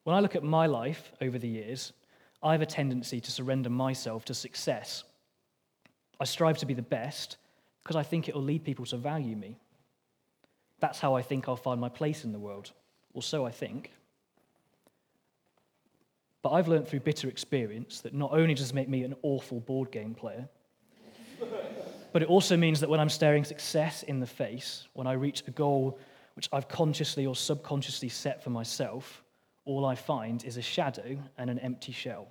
When 0.07 0.15
I 0.15 0.21
look 0.21 0.37
at 0.37 0.45
my 0.45 0.67
life 0.67 1.11
over 1.21 1.37
the 1.37 1.49
years, 1.49 1.93
I 2.41 2.53
have 2.53 2.63
a 2.63 2.67
tendency 2.67 3.21
to 3.21 3.33
surrender 3.33 3.71
myself 3.71 4.25
to 4.27 4.35
success. 4.35 5.03
I 6.21 6.25
strive 6.25 6.59
to 6.59 6.67
be 6.67 6.75
the 6.75 6.81
best 6.81 7.39
because 7.83 7.97
I 7.97 8.05
think 8.05 8.29
it 8.29 8.35
will 8.37 8.45
lead 8.45 8.63
people 8.63 8.85
to 8.85 8.99
value 8.99 9.35
me. 9.35 9.59
That's 10.79 11.01
how 11.01 11.17
I 11.17 11.23
think 11.23 11.49
I'll 11.49 11.57
find 11.57 11.81
my 11.81 11.89
place 11.89 12.23
in 12.23 12.31
the 12.31 12.39
world, 12.39 12.71
or 13.15 13.23
so 13.23 13.45
I 13.45 13.51
think. 13.51 13.91
But 16.41 16.51
I've 16.51 16.69
learned 16.69 16.87
through 16.87 17.01
bitter 17.01 17.29
experience 17.29 18.01
that 18.03 18.15
not 18.15 18.31
only 18.31 18.55
does 18.55 18.71
it 18.71 18.75
make 18.77 18.89
me 18.89 19.03
an 19.03 19.17
awful 19.23 19.59
board 19.59 19.91
game 19.91 20.15
player, 20.15 20.49
but 22.13 22.23
it 22.23 22.29
also 22.29 22.57
means 22.57 22.79
that 22.79 22.89
when 22.89 23.01
I'm 23.01 23.09
staring 23.09 23.43
success 23.43 24.05
in 24.05 24.21
the 24.21 24.27
face, 24.29 24.87
when 24.93 25.09
I 25.09 25.15
reach 25.15 25.43
a 25.49 25.51
goal 25.51 25.99
which 26.35 26.49
I've 26.53 26.69
consciously 26.69 27.27
or 27.27 27.35
subconsciously 27.35 28.09
set 28.09 28.45
for 28.45 28.51
myself, 28.51 29.25
all 29.67 29.85
I 29.85 29.97
find 29.97 30.43
is 30.45 30.57
a 30.57 30.63
shadow 30.63 31.19
and 31.37 31.51
an 31.51 31.59
empty 31.59 31.93
shell. 31.93 32.29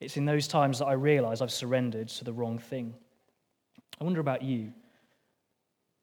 It's 0.00 0.16
in 0.16 0.24
those 0.24 0.48
times 0.48 0.78
that 0.78 0.86
I 0.86 0.94
realize 0.94 1.40
I've 1.40 1.52
surrendered 1.52 2.08
to 2.08 2.24
the 2.24 2.32
wrong 2.32 2.58
thing. 2.58 2.94
I 4.00 4.04
wonder 4.04 4.20
about 4.20 4.42
you. 4.42 4.72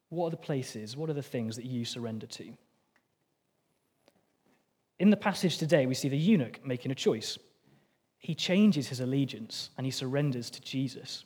What 0.09 0.27
are 0.27 0.31
the 0.31 0.37
places, 0.37 0.95
what 0.95 1.09
are 1.09 1.13
the 1.13 1.23
things 1.23 1.55
that 1.55 1.65
you 1.65 1.83
surrender 1.83 2.27
to? 2.27 2.53
In 4.99 5.09
the 5.09 5.17
passage 5.17 5.57
today, 5.57 5.87
we 5.87 5.95
see 5.95 6.07
the 6.07 6.17
eunuch 6.17 6.63
making 6.65 6.91
a 6.91 6.95
choice. 6.95 7.37
He 8.19 8.35
changes 8.35 8.87
his 8.87 8.99
allegiance 8.99 9.71
and 9.77 9.85
he 9.85 9.91
surrenders 9.91 10.49
to 10.51 10.61
Jesus. 10.61 11.25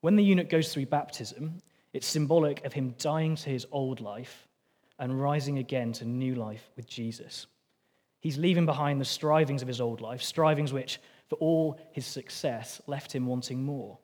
When 0.00 0.16
the 0.16 0.24
eunuch 0.24 0.50
goes 0.50 0.72
through 0.72 0.86
baptism, 0.86 1.62
it's 1.92 2.06
symbolic 2.06 2.64
of 2.64 2.72
him 2.72 2.94
dying 2.98 3.36
to 3.36 3.50
his 3.50 3.66
old 3.70 4.00
life 4.00 4.47
and 4.98 5.20
rising 5.20 5.58
again 5.58 5.92
to 5.94 6.04
new 6.04 6.34
life 6.34 6.70
with 6.76 6.88
Jesus. 6.88 7.46
He's 8.20 8.38
leaving 8.38 8.66
behind 8.66 9.00
the 9.00 9.04
strivings 9.04 9.62
of 9.62 9.68
his 9.68 9.80
old 9.80 10.00
life, 10.00 10.22
strivings 10.22 10.72
which, 10.72 11.00
for 11.28 11.36
all 11.36 11.78
his 11.92 12.04
success, 12.04 12.80
left 12.86 13.14
him 13.14 13.26
wanting 13.26 13.62
more, 13.62 13.98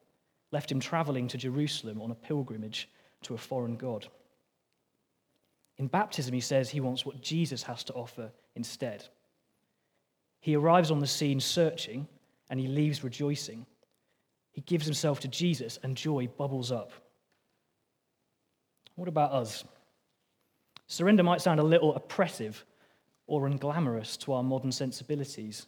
left 0.53 0.71
him 0.71 0.79
traveling 0.79 1.27
to 1.29 1.39
Jerusalem 1.39 2.01
on 2.01 2.11
a 2.11 2.15
pilgrimage 2.15 2.89
to 3.23 3.35
a 3.35 3.39
foreign 3.39 3.77
God. 3.77 4.07
In 5.79 5.89
baptism, 5.89 6.33
he 6.33 6.41
says 6.41 6.71
he 6.71 6.81
wants 6.81 7.05
what 7.05 7.21
Jesus 7.21 7.65
has 7.65 7.83
to 7.85 7.93
offer 7.95 8.31
instead. 8.55 9.05
He 10.41 10.55
arrives 10.55 10.91
on 10.91 11.01
the 11.01 11.07
scene 11.07 11.41
searching 11.41 12.07
and 12.49 12.61
he 12.61 12.69
leaves 12.69 13.03
rejoicing. 13.03 13.67
He 14.53 14.61
gives 14.61 14.85
himself 14.85 15.19
to 15.21 15.29
Jesus 15.29 15.81
and 15.83 15.97
joy 15.97 16.29
bubbles 16.29 16.71
up. 16.71 16.93
What 18.95 19.09
about 19.09 19.33
us? 19.33 19.65
Surrender 20.87 21.23
might 21.23 21.41
sound 21.41 21.61
a 21.61 21.65
little 21.65 21.95
oppressive 21.95 22.65
or 23.27 23.49
unglamorous 23.49 24.19
to 24.19 24.33
our 24.33 24.43
modern 24.43 24.73
sensibilities. 24.73 25.67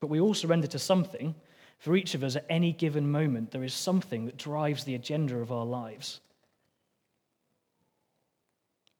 But 0.00 0.08
we 0.08 0.20
all 0.20 0.34
surrender 0.34 0.66
to 0.68 0.78
something. 0.78 1.34
For 1.78 1.96
each 1.96 2.14
of 2.14 2.24
us, 2.24 2.36
at 2.36 2.46
any 2.48 2.72
given 2.72 3.10
moment, 3.10 3.50
there 3.50 3.64
is 3.64 3.74
something 3.74 4.26
that 4.26 4.36
drives 4.36 4.84
the 4.84 4.94
agenda 4.94 5.36
of 5.36 5.52
our 5.52 5.64
lives. 5.64 6.20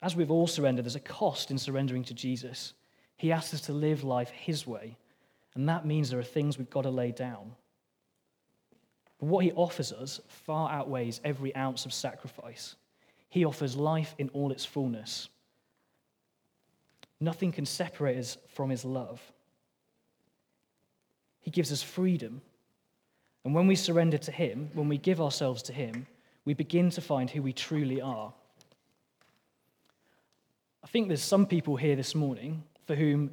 As 0.02 0.14
we've 0.14 0.30
all 0.30 0.46
surrendered, 0.46 0.84
there's 0.84 0.94
a 0.94 1.00
cost 1.00 1.50
in 1.50 1.58
surrendering 1.58 2.04
to 2.04 2.14
Jesus. 2.14 2.74
He 3.16 3.32
asks 3.32 3.54
us 3.54 3.62
to 3.62 3.72
live 3.72 4.04
life 4.04 4.30
His 4.30 4.66
way, 4.66 4.96
and 5.54 5.68
that 5.68 5.86
means 5.86 6.10
there 6.10 6.20
are 6.20 6.24
things 6.24 6.58
we've 6.58 6.70
got 6.70 6.82
to 6.82 6.90
lay 6.90 7.12
down. 7.12 7.52
But 9.18 9.26
what 9.26 9.44
He 9.44 9.52
offers 9.52 9.92
us 9.92 10.20
far 10.28 10.70
outweighs 10.70 11.20
every 11.24 11.54
ounce 11.56 11.86
of 11.86 11.94
sacrifice. 11.94 12.76
He 13.28 13.44
offers 13.44 13.76
life 13.76 14.14
in 14.18 14.28
all 14.30 14.52
its 14.52 14.64
fullness. 14.64 15.28
Nothing 17.20 17.52
can 17.52 17.66
separate 17.66 18.18
us 18.18 18.36
from 18.48 18.70
His 18.70 18.84
love. 18.84 19.20
He 21.40 21.50
gives 21.50 21.72
us 21.72 21.82
freedom. 21.82 22.42
And 23.44 23.54
when 23.54 23.66
we 23.66 23.76
surrender 23.76 24.18
to 24.18 24.32
Him, 24.32 24.70
when 24.74 24.88
we 24.88 24.98
give 24.98 25.20
ourselves 25.20 25.62
to 25.64 25.72
Him, 25.72 26.06
we 26.44 26.54
begin 26.54 26.90
to 26.90 27.00
find 27.00 27.30
who 27.30 27.42
we 27.42 27.52
truly 27.52 28.00
are. 28.00 28.32
I 30.82 30.86
think 30.88 31.08
there's 31.08 31.22
some 31.22 31.46
people 31.46 31.76
here 31.76 31.96
this 31.96 32.14
morning 32.14 32.62
for 32.86 32.94
whom 32.94 33.30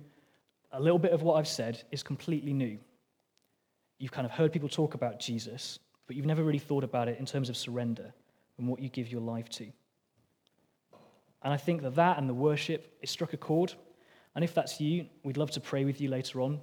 a 0.72 0.80
little 0.80 1.00
bit 1.00 1.12
of 1.12 1.22
what 1.22 1.36
I've 1.36 1.48
said 1.48 1.84
is 1.92 2.02
completely 2.02 2.54
new. 2.54 2.80
You've 4.00 4.12
kind 4.12 4.26
of 4.26 4.32
heard 4.32 4.52
people 4.52 4.70
talk 4.70 4.96
about 4.96 5.20
Jesus, 5.20 5.78
but 6.08 6.16
you've 6.16 6.26
never 6.26 6.44
really 6.44 6.60
thought 6.60 6.84
about 6.84 7.08
it 7.08 7.20
in 7.20 7.26
terms 7.26 7.50
of 7.50 7.56
surrender 7.56 8.12
and 8.58 8.68
what 8.68 8.80
you 8.80 8.90
give 8.90 9.12
your 9.12 9.22
life 9.22 9.50
to. 9.50 9.68
And 11.44 11.54
I 11.54 11.58
think 11.58 11.82
that 11.82 11.96
that 11.96 12.18
and 12.18 12.30
the 12.30 12.34
worship, 12.34 12.98
it 13.02 13.10
struck 13.10 13.34
a 13.34 13.38
chord. 13.38 13.74
And 14.36 14.44
if 14.44 14.54
that's 14.54 14.80
you, 14.80 15.08
we'd 15.24 15.38
love 15.38 15.52
to 15.52 15.60
pray 15.60 15.86
with 15.86 16.00
you 16.02 16.10
later 16.10 16.42
on. 16.42 16.60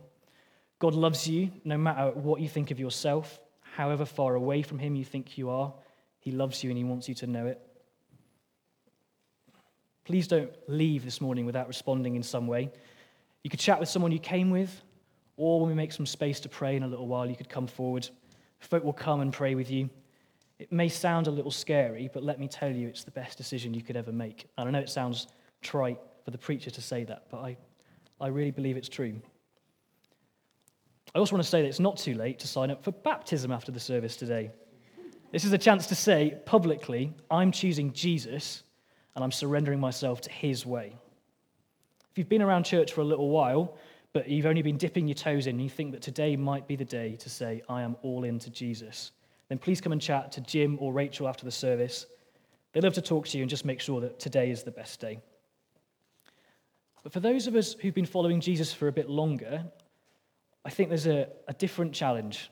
God 0.79 0.95
loves 0.95 1.29
you 1.29 1.51
no 1.65 1.77
matter 1.77 2.11
what 2.13 2.41
you 2.41 2.49
think 2.49 2.71
of 2.71 2.81
yourself, 2.81 3.39
however 3.61 4.07
far 4.07 4.35
away 4.35 4.63
from 4.63 4.79
Him 4.79 4.97
you 4.97 5.05
think 5.05 5.37
you 5.37 5.51
are. 5.51 5.73
He 6.19 6.33
loves 6.33 6.65
you 6.65 6.71
and 6.71 6.79
He 6.79 6.85
wants 6.85 7.09
you 7.09 7.15
to 7.17 7.27
know 7.27 7.47
it. 7.47 7.61
Please 10.05 10.27
don't 10.27 10.51
leave 10.67 11.05
this 11.05 11.21
morning 11.21 11.45
without 11.45 11.69
responding 11.69 12.17
in 12.17 12.23
some 12.23 12.47
way. 12.47 12.71
You 13.45 13.51
could 13.51 13.61
chat 13.61 13.79
with 13.79 13.89
someone 13.89 14.11
you 14.11 14.19
came 14.19 14.51
with, 14.51 14.83
or 15.37 15.61
when 15.61 15.69
we 15.69 15.75
make 15.75 15.93
some 15.93 16.07
space 16.07 16.41
to 16.41 16.49
pray 16.49 16.77
in 16.77 16.83
a 16.83 16.89
little 16.89 17.07
while, 17.07 17.29
you 17.29 17.37
could 17.37 17.49
come 17.49 17.67
forward. 17.67 18.09
Folk 18.59 18.83
will 18.83 18.93
come 18.93 19.21
and 19.21 19.33
pray 19.33 19.55
with 19.55 19.71
you. 19.71 19.89
It 20.61 20.71
may 20.71 20.91
sound 20.91 21.27
a 21.27 21.31
little 21.31 21.51
scary, 21.51 22.11
but 22.13 22.23
let 22.23 22.39
me 22.39 22.47
tell 22.47 22.71
you, 22.71 22.87
it's 22.87 23.03
the 23.03 23.11
best 23.11 23.39
decision 23.39 23.73
you 23.73 23.81
could 23.81 23.97
ever 23.97 24.13
make. 24.13 24.47
And 24.59 24.69
I 24.69 24.71
know 24.71 24.79
it 24.79 24.91
sounds 24.91 25.27
trite 25.63 25.99
for 26.23 26.33
the 26.33 26.37
preacher 26.37 26.71
to 26.71 26.83
say 26.83 27.03
that, 27.05 27.25
but 27.31 27.39
I, 27.39 27.57
I 28.21 28.27
really 28.27 28.51
believe 28.51 28.77
it's 28.77 28.89
true. 28.89 29.15
I 31.15 31.19
also 31.19 31.35
want 31.35 31.43
to 31.43 31.49
say 31.49 31.63
that 31.63 31.69
it's 31.69 31.81
not 31.81 31.97
too 31.97 32.13
late 32.13 32.39
to 32.41 32.47
sign 32.47 32.71
up 32.71 32.85
for 32.85 32.93
baptism 32.93 33.51
after 33.51 33.73
the 33.73 33.81
service 33.81 34.17
today. 34.17 34.51
This 35.33 35.47
is 35.47 35.55
a 35.55 35.59
chance 35.59 35.87
to 35.87 35.95
say 35.95 36.39
publicly, 36.45 37.15
I'm 37.31 37.53
choosing 37.53 37.95
Jesus 37.95 38.63
and 39.15 39.25
I'm 39.25 39.33
surrendering 39.33 39.81
myself 39.81 40.21
to 40.21 40.31
His 40.31 40.67
way. 40.67 40.95
If 42.11 42.19
you've 42.19 42.29
been 42.29 42.43
around 42.43 42.65
church 42.65 42.93
for 42.93 43.01
a 43.01 43.05
little 43.05 43.31
while, 43.31 43.79
but 44.13 44.29
you've 44.29 44.45
only 44.45 44.61
been 44.61 44.77
dipping 44.77 45.09
your 45.09 45.15
toes 45.15 45.47
in, 45.47 45.55
and 45.55 45.63
you 45.63 45.71
think 45.71 45.93
that 45.93 46.03
today 46.03 46.37
might 46.37 46.69
be 46.69 46.77
the 46.77 46.85
day 46.85 47.17
to 47.17 47.31
say, 47.31 47.63
I 47.67 47.81
am 47.81 47.97
all 48.03 48.25
in 48.25 48.39
to 48.41 48.51
Jesus, 48.51 49.13
then 49.51 49.59
please 49.59 49.81
come 49.81 49.93
and 49.93 50.01
chat 50.01 50.33
to 50.33 50.41
Jim 50.41 50.79
or 50.81 50.93
Rachel 50.93 51.29
after 51.29 51.45
the 51.45 51.51
service. 51.51 52.07
They'd 52.73 52.85
love 52.85 52.95
to 52.95 53.03
talk 53.03 53.27
to 53.29 53.37
you 53.37 53.43
and 53.43 53.51
just 53.51 53.65
make 53.65 53.81
sure 53.81 54.01
that 54.01 54.21
today 54.21 54.51
is 54.51 54.63
the 54.63 54.71
best 54.71 55.01
day. 55.01 55.19
But 57.03 57.13
for 57.13 57.19
those 57.19 57.49
of 57.49 57.57
us 57.57 57.75
who've 57.75 57.93
been 57.93 58.07
following 58.07 58.41
Jesus 58.41 58.73
for 58.73 58.87
a 58.87 58.93
bit 58.93 59.11
longer, 59.11 59.65
I 60.65 60.71
think 60.71 60.89
there's 60.89 61.09
a, 61.09 61.27
a 61.49 61.53
different 61.53 61.93
challenge. 61.93 62.49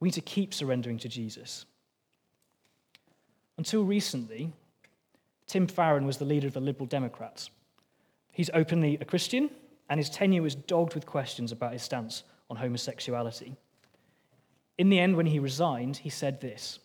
We 0.00 0.08
need 0.08 0.14
to 0.14 0.22
keep 0.22 0.52
surrendering 0.52 0.98
to 0.98 1.08
Jesus. 1.08 1.66
Until 3.56 3.84
recently, 3.84 4.52
Tim 5.46 5.68
Farron 5.68 6.04
was 6.04 6.16
the 6.16 6.24
leader 6.24 6.48
of 6.48 6.54
the 6.54 6.60
Liberal 6.60 6.86
Democrats. 6.86 7.50
He's 8.32 8.50
openly 8.54 8.98
a 9.00 9.04
Christian, 9.04 9.50
and 9.88 10.00
his 10.00 10.10
tenure 10.10 10.42
was 10.42 10.56
dogged 10.56 10.94
with 10.94 11.06
questions 11.06 11.52
about 11.52 11.74
his 11.74 11.82
stance 11.82 12.24
on 12.50 12.56
homosexuality. 12.56 13.54
In 14.78 14.88
the 14.88 14.98
end, 14.98 15.16
when 15.16 15.26
he 15.26 15.38
resigned, 15.38 15.96
he 15.96 16.10
said 16.10 16.40
this 16.40 16.78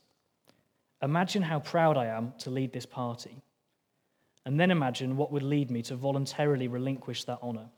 Imagine 1.02 1.44
how 1.44 1.60
proud 1.60 1.98
I 1.98 2.08
am 2.08 2.34
to 2.40 2.50
lead 2.50 2.74
this 2.74 2.86
party. 2.86 3.42
And 4.46 4.60
then 4.60 4.72
imagine 4.72 5.18
what 5.18 5.32
would 5.32 5.44
lead 5.44 5.70
me 5.70 5.82
to 5.84 5.96
voluntarily 5.96 6.70
relinquish 6.70 7.26
that 7.26 7.40
honour. 7.44 7.70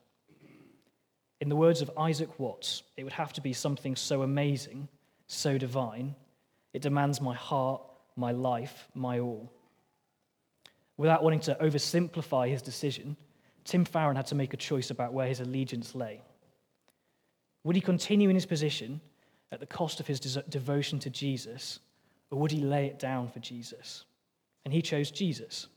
In 1.42 1.50
the 1.50 1.56
words 1.56 1.82
of 1.82 1.90
Isaac 1.98 2.40
Watts, 2.40 2.84
it 2.96 3.04
would 3.04 3.14
have 3.14 3.34
to 3.34 3.42
be 3.42 3.54
something 3.54 3.96
so 3.96 4.22
amazing, 4.22 4.88
so 5.26 5.58
divine, 5.58 6.16
it 6.74 6.82
demands 6.82 7.22
my 7.22 7.34
heart, 7.34 7.82
my 8.16 8.32
life, 8.32 8.88
my 8.94 9.20
all. 9.20 9.52
Without 10.98 11.24
wanting 11.24 11.40
to 11.40 11.56
oversimplify 11.56 12.50
his 12.50 12.62
decision, 12.62 13.16
Tim 13.64 13.86
Farron 13.86 14.16
had 14.16 14.28
to 14.28 14.36
make 14.36 14.54
a 14.54 14.58
choice 14.58 14.92
about 14.92 15.14
where 15.14 15.28
his 15.28 15.40
allegiance 15.40 15.96
lay. 15.96 16.22
Would 17.64 17.76
he 17.76 17.82
continue 17.82 18.30
in 18.30 18.36
his 18.36 18.46
position 18.46 19.02
at 19.52 19.60
the 19.60 19.66
cost 19.66 20.00
of 20.00 20.08
his 20.08 20.20
devotion 20.20 21.00
to 21.00 21.10
Jesus, 21.10 21.80
or 22.32 22.40
would 22.40 22.52
he 22.52 22.62
lay 22.62 22.86
it 22.86 23.00
down 23.00 23.28
for 23.28 23.40
Jesus? 23.40 24.06
And 24.66 24.74
he 24.74 24.82
chose 24.82 25.10
Jesus. 25.10 25.68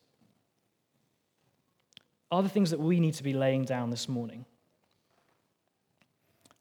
Are 2.31 2.43
the 2.43 2.49
things 2.49 2.71
that 2.71 2.81
we 2.81 3.01
need 3.01 3.15
to 3.15 3.23
be 3.23 3.33
laying 3.33 3.65
down 3.65 3.91
this 3.91 4.09
morning? 4.09 4.45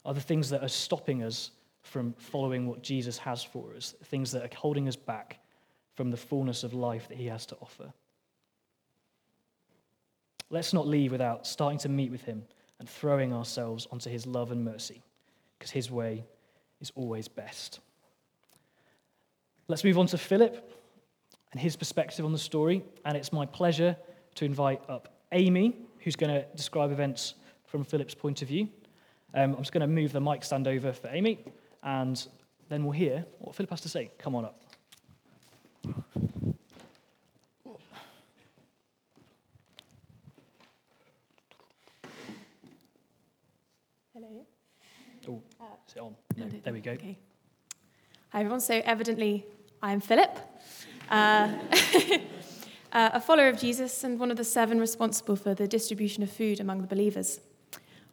are 0.06 0.13
the 0.13 0.22
things 0.22 0.50
that 0.50 0.63
are 0.63 0.70
stopping 0.70 1.24
us 1.24 1.51
from 1.82 2.13
following 2.13 2.68
what 2.68 2.82
Jesus 2.82 3.18
has 3.18 3.44
for 3.44 3.74
us, 3.75 3.96
things 4.06 4.32
that 4.32 4.44
are 4.44 4.58
holding 4.58 4.88
us 4.88 4.96
back 4.96 5.39
from 5.96 6.12
the 6.12 6.18
fullness 6.18 6.63
of 6.63 6.74
life 6.74 7.08
that 7.08 7.18
he 7.18 7.27
has 7.27 7.46
to 7.48 7.58
offer. 7.62 7.91
Let's 10.50 10.74
not 10.74 10.88
leave 10.88 11.12
without 11.12 11.48
starting 11.48 11.80
to 11.80 11.89
meet 11.89 12.12
with 12.12 12.24
him 12.24 12.44
and 12.80 12.89
throwing 12.89 13.34
ourselves 13.34 13.88
onto 13.91 14.10
his 14.10 14.25
love 14.25 14.51
and 14.51 14.63
mercy, 14.65 15.01
because 15.58 15.72
his 15.72 15.91
way 15.91 16.25
is 16.82 16.92
always 16.96 17.28
best. 17.28 17.80
Let's 19.68 19.84
move 19.84 19.98
on 19.98 20.08
to 20.08 20.18
Philip 20.18 20.74
and 21.52 21.62
his 21.62 21.76
perspective 21.76 22.26
on 22.26 22.34
the 22.34 22.38
story. 22.38 22.84
And 23.06 23.16
it's 23.16 23.32
my 23.32 23.46
pleasure 23.46 23.96
to 24.36 24.46
invite 24.46 24.82
up 24.90 25.14
Amy, 25.32 25.78
who's 26.00 26.16
going 26.16 26.34
to 26.34 26.46
describe 26.56 26.92
events 26.92 27.36
from 27.68 27.84
Philip's 27.84 28.16
point 28.16 28.42
of 28.42 28.48
view. 28.48 28.68
Um, 29.34 29.54
I'm 29.54 29.60
just 29.60 29.72
going 29.72 29.82
to 29.82 29.88
move 29.88 30.12
the 30.12 30.20
mic 30.20 30.44
stand 30.44 30.68
over 30.68 30.92
for 30.92 31.08
Amy, 31.08 31.40
and 31.84 32.28
then 32.68 32.84
we'll 32.84 32.92
hear 32.92 33.26
what 33.40 33.56
Philip 33.56 33.70
has 33.70 33.82
to 33.82 33.90
say. 33.90 34.12
Come 34.18 34.36
on 34.36 34.46
up. 34.46 34.62
Hello. 44.14 44.46
Oh, 45.30 45.42
is 45.88 45.96
it 45.96 46.00
on? 46.00 46.16
No, 46.36 46.48
there 46.48 46.74
we 46.74 46.82
go. 46.82 46.92
Okay. 46.92 47.18
Hi, 48.30 48.31
everyone. 48.42 48.60
So, 48.60 48.82
evidently, 48.86 49.46
I 49.84 49.92
am 49.92 50.00
Philip, 50.00 50.36
uh, 51.12 51.48
uh, 52.92 53.10
a 53.14 53.22
follower 53.22 53.50
of 53.50 53.60
Jesus 53.60 54.04
and 54.04 54.20
one 54.20 54.32
of 54.32 54.38
the 54.38 54.44
seven 54.44 54.80
responsible 54.80 55.36
for 55.36 55.54
the 55.54 55.68
distribution 55.68 56.24
of 56.24 56.32
food 56.32 56.60
among 56.60 56.82
the 56.82 56.88
believers. 56.88 57.40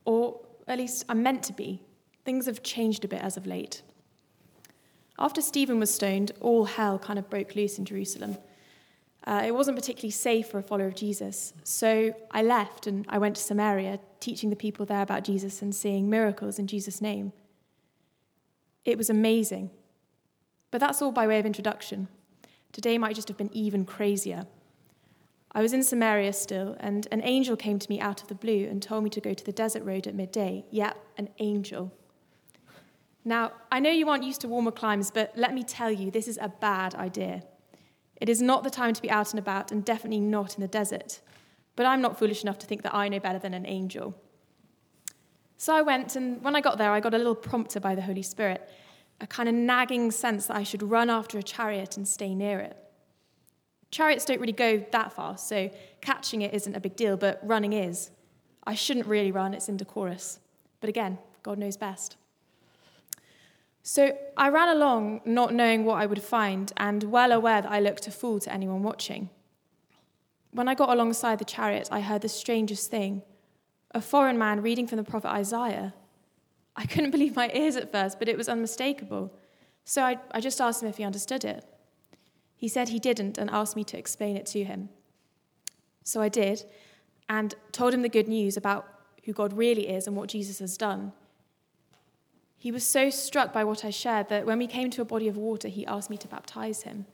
Or 0.04 0.38
at 0.66 0.76
least 0.76 1.06
I'm 1.08 1.22
meant 1.22 1.42
to 1.44 1.54
be. 1.54 1.80
Things 2.26 2.44
have 2.44 2.62
changed 2.62 3.06
a 3.06 3.08
bit 3.08 3.22
as 3.22 3.38
of 3.38 3.46
late. 3.46 3.80
After 5.18 5.40
Stephen 5.40 5.80
was 5.80 5.94
stoned, 5.94 6.32
all 6.42 6.66
hell 6.66 6.98
kind 6.98 7.18
of 7.18 7.30
broke 7.30 7.56
loose 7.56 7.78
in 7.78 7.86
Jerusalem. 7.86 8.36
Uh, 9.26 9.44
it 9.46 9.54
wasn't 9.54 9.78
particularly 9.78 10.10
safe 10.10 10.48
for 10.48 10.58
a 10.58 10.62
follower 10.62 10.88
of 10.88 10.94
Jesus. 10.94 11.54
So 11.64 12.14
I 12.32 12.42
left 12.42 12.86
and 12.86 13.06
I 13.08 13.16
went 13.16 13.36
to 13.36 13.42
Samaria, 13.42 13.98
teaching 14.20 14.50
the 14.50 14.56
people 14.56 14.84
there 14.84 15.00
about 15.00 15.24
Jesus 15.24 15.62
and 15.62 15.74
seeing 15.74 16.10
miracles 16.10 16.58
in 16.58 16.66
Jesus' 16.66 17.00
name. 17.00 17.32
It 18.84 18.98
was 18.98 19.08
amazing. 19.08 19.70
But 20.70 20.80
that's 20.80 21.00
all 21.00 21.12
by 21.12 21.26
way 21.26 21.38
of 21.38 21.46
introduction. 21.46 22.08
Today 22.72 22.98
might 22.98 23.16
just 23.16 23.28
have 23.28 23.36
been 23.36 23.52
even 23.52 23.84
crazier. 23.84 24.46
I 25.52 25.62
was 25.62 25.72
in 25.72 25.82
Samaria 25.82 26.34
still, 26.34 26.76
and 26.78 27.08
an 27.10 27.22
angel 27.24 27.56
came 27.56 27.78
to 27.78 27.90
me 27.90 28.00
out 28.00 28.20
of 28.20 28.28
the 28.28 28.34
blue 28.34 28.66
and 28.68 28.82
told 28.82 29.02
me 29.02 29.10
to 29.10 29.20
go 29.20 29.32
to 29.32 29.44
the 29.44 29.52
desert 29.52 29.82
road 29.82 30.06
at 30.06 30.14
midday. 30.14 30.66
Yep, 30.70 30.96
an 31.16 31.30
angel. 31.38 31.92
Now, 33.24 33.52
I 33.72 33.80
know 33.80 33.90
you 33.90 34.08
aren't 34.08 34.24
used 34.24 34.42
to 34.42 34.48
warmer 34.48 34.70
climes, 34.70 35.10
but 35.10 35.32
let 35.36 35.54
me 35.54 35.62
tell 35.62 35.90
you, 35.90 36.10
this 36.10 36.28
is 36.28 36.38
a 36.40 36.48
bad 36.48 36.94
idea. 36.94 37.42
It 38.20 38.28
is 38.28 38.42
not 38.42 38.62
the 38.62 38.70
time 38.70 38.92
to 38.94 39.02
be 39.02 39.10
out 39.10 39.30
and 39.32 39.38
about, 39.38 39.72
and 39.72 39.84
definitely 39.84 40.20
not 40.20 40.54
in 40.54 40.60
the 40.60 40.68
desert. 40.68 41.20
But 41.76 41.86
I'm 41.86 42.02
not 42.02 42.18
foolish 42.18 42.42
enough 42.42 42.58
to 42.58 42.66
think 42.66 42.82
that 42.82 42.94
I 42.94 43.08
know 43.08 43.20
better 43.20 43.38
than 43.38 43.54
an 43.54 43.66
angel. 43.66 44.14
So 45.56 45.74
I 45.74 45.82
went, 45.82 46.14
and 46.14 46.42
when 46.42 46.56
I 46.56 46.60
got 46.60 46.78
there, 46.78 46.92
I 46.92 47.00
got 47.00 47.14
a 47.14 47.18
little 47.18 47.34
prompter 47.34 47.80
by 47.80 47.94
the 47.94 48.02
Holy 48.02 48.22
Spirit, 48.22 48.68
a 49.20 49.26
kind 49.26 49.48
of 49.48 49.54
nagging 49.54 50.10
sense 50.10 50.46
that 50.46 50.56
I 50.56 50.62
should 50.62 50.82
run 50.82 51.10
after 51.10 51.38
a 51.38 51.42
chariot 51.42 51.96
and 51.96 52.06
stay 52.06 52.34
near 52.34 52.60
it. 52.60 52.76
Chariots 53.90 54.24
don't 54.24 54.40
really 54.40 54.52
go 54.52 54.84
that 54.92 55.12
fast, 55.12 55.48
so 55.48 55.70
catching 56.00 56.42
it 56.42 56.52
isn't 56.54 56.74
a 56.74 56.80
big 56.80 56.94
deal, 56.94 57.16
but 57.16 57.40
running 57.42 57.72
is. 57.72 58.10
I 58.66 58.74
shouldn't 58.74 59.06
really 59.06 59.32
run, 59.32 59.54
it's 59.54 59.68
indecorous. 59.68 60.40
But 60.80 60.90
again, 60.90 61.18
God 61.42 61.58
knows 61.58 61.76
best. 61.76 62.16
So 63.82 64.16
I 64.36 64.50
ran 64.50 64.68
along, 64.68 65.22
not 65.24 65.54
knowing 65.54 65.86
what 65.86 65.94
I 65.94 66.06
would 66.06 66.22
find, 66.22 66.70
and 66.76 67.04
well 67.04 67.32
aware 67.32 67.62
that 67.62 67.72
I 67.72 67.80
looked 67.80 68.06
a 68.06 68.10
fool 68.10 68.38
to 68.40 68.52
anyone 68.52 68.82
watching. 68.82 69.30
When 70.50 70.68
I 70.68 70.74
got 70.74 70.90
alongside 70.90 71.38
the 71.38 71.44
chariot, 71.44 71.88
I 71.90 72.00
heard 72.00 72.22
the 72.22 72.28
strangest 72.28 72.90
thing 72.90 73.22
a 73.92 74.02
foreign 74.02 74.36
man 74.36 74.60
reading 74.60 74.86
from 74.86 74.98
the 74.98 75.04
prophet 75.04 75.30
Isaiah. 75.30 75.94
I 76.78 76.86
couldn't 76.86 77.10
believe 77.16 77.36
my 77.36 77.50
ears 77.52 77.76
at 77.76 77.92
first, 77.92 78.18
but 78.18 78.28
it 78.28 78.38
was 78.38 78.48
unmistakable. 78.48 79.34
So 79.84 80.02
I, 80.02 80.18
I 80.30 80.40
just 80.40 80.60
asked 80.60 80.82
him 80.82 80.88
if 80.88 80.96
he 80.96 81.04
understood 81.04 81.44
it. 81.44 81.64
He 82.56 82.68
said 82.68 82.88
he 82.88 82.98
didn't 82.98 83.36
and 83.36 83.50
asked 83.50 83.76
me 83.76 83.84
to 83.84 83.98
explain 83.98 84.36
it 84.36 84.46
to 84.46 84.64
him. 84.64 84.88
So 86.04 86.22
I 86.22 86.28
did 86.28 86.64
and 87.28 87.54
told 87.72 87.92
him 87.92 88.02
the 88.02 88.08
good 88.08 88.28
news 88.28 88.56
about 88.56 88.86
who 89.24 89.32
God 89.32 89.52
really 89.52 89.88
is 89.88 90.06
and 90.06 90.16
what 90.16 90.30
Jesus 90.30 90.58
has 90.60 90.78
done. 90.78 91.12
He 92.56 92.72
was 92.72 92.84
so 92.84 93.10
struck 93.10 93.52
by 93.52 93.62
what 93.62 93.84
I 93.84 93.90
shared 93.90 94.28
that 94.30 94.46
when 94.46 94.58
we 94.58 94.66
came 94.66 94.90
to 94.90 95.02
a 95.02 95.04
body 95.04 95.28
of 95.28 95.36
water, 95.36 95.68
he 95.68 95.86
asked 95.86 96.10
me 96.10 96.16
to 96.16 96.26
baptize 96.26 96.82
him. 96.82 97.06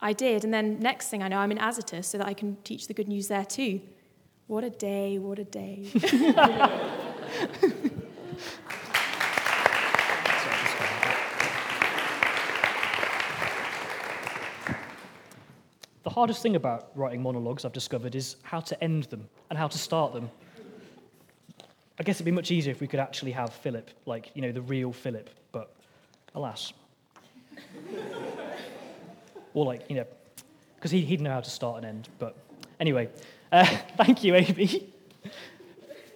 I 0.00 0.12
did, 0.12 0.44
and 0.44 0.52
then 0.52 0.78
next 0.78 1.08
thing 1.08 1.22
I 1.22 1.28
know, 1.28 1.38
I'm 1.38 1.52
in 1.52 1.58
Azotus 1.58 2.06
so 2.06 2.18
that 2.18 2.26
I 2.26 2.34
can 2.34 2.56
teach 2.64 2.86
the 2.86 2.94
good 2.94 3.08
news 3.08 3.28
there 3.28 3.44
too. 3.44 3.80
What 4.46 4.62
a 4.64 4.70
day, 4.70 5.18
what 5.18 5.38
a 5.38 5.44
day. 5.44 5.86
The 16.02 16.10
hardest 16.10 16.42
thing 16.42 16.56
about 16.56 16.90
writing 16.96 17.22
monologues, 17.22 17.64
I've 17.64 17.72
discovered, 17.72 18.14
is 18.14 18.36
how 18.42 18.60
to 18.60 18.82
end 18.82 19.04
them 19.04 19.28
and 19.50 19.58
how 19.58 19.68
to 19.68 19.78
start 19.78 20.12
them. 20.12 20.30
I 21.98 22.02
guess 22.02 22.16
it'd 22.16 22.24
be 22.24 22.32
much 22.32 22.50
easier 22.50 22.72
if 22.72 22.80
we 22.80 22.88
could 22.88 22.98
actually 22.98 23.32
have 23.32 23.52
Philip, 23.52 23.90
like, 24.06 24.30
you 24.34 24.42
know, 24.42 24.50
the 24.50 24.62
real 24.62 24.92
Philip, 24.92 25.30
but 25.52 25.72
alas. 26.34 26.72
or, 29.54 29.64
like, 29.64 29.88
you 29.88 29.96
know, 29.96 30.06
because 30.74 30.90
he, 30.90 31.02
he'd 31.02 31.20
know 31.20 31.30
how 31.30 31.40
to 31.40 31.50
start 31.50 31.76
and 31.76 31.86
end. 31.86 32.08
But 32.18 32.36
anyway, 32.80 33.08
uh, 33.52 33.64
thank 33.96 34.24
you, 34.24 34.34
Amy. 34.34 34.88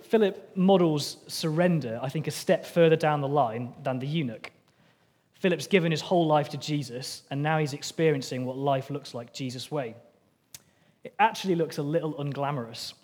Philip 0.03 0.57
models 0.57 1.19
surrender, 1.29 2.01
I 2.03 2.09
think, 2.09 2.27
a 2.27 2.33
step 2.33 2.67
further 2.67 2.97
down 2.97 3.21
the 3.21 3.29
line 3.29 3.73
than 3.83 4.01
the 4.01 4.07
eunuch. 4.07 4.51
Philip's 5.47 5.69
given 5.69 5.93
his 5.93 6.01
whole 6.01 6.27
life 6.27 6.49
to 6.49 6.57
Jesus, 6.57 7.23
and 7.31 7.41
now 7.41 7.59
he's 7.59 7.73
experiencing 7.73 8.45
what 8.45 8.59
life 8.59 8.91
looks 8.91 9.15
like 9.15 9.33
Jesus' 9.33 9.71
way. 9.71 9.95
It 11.05 11.15
actually 11.21 11.55
looks 11.55 11.79
a 11.79 11.85
little 11.85 12.15
unglamorous. 12.15 12.95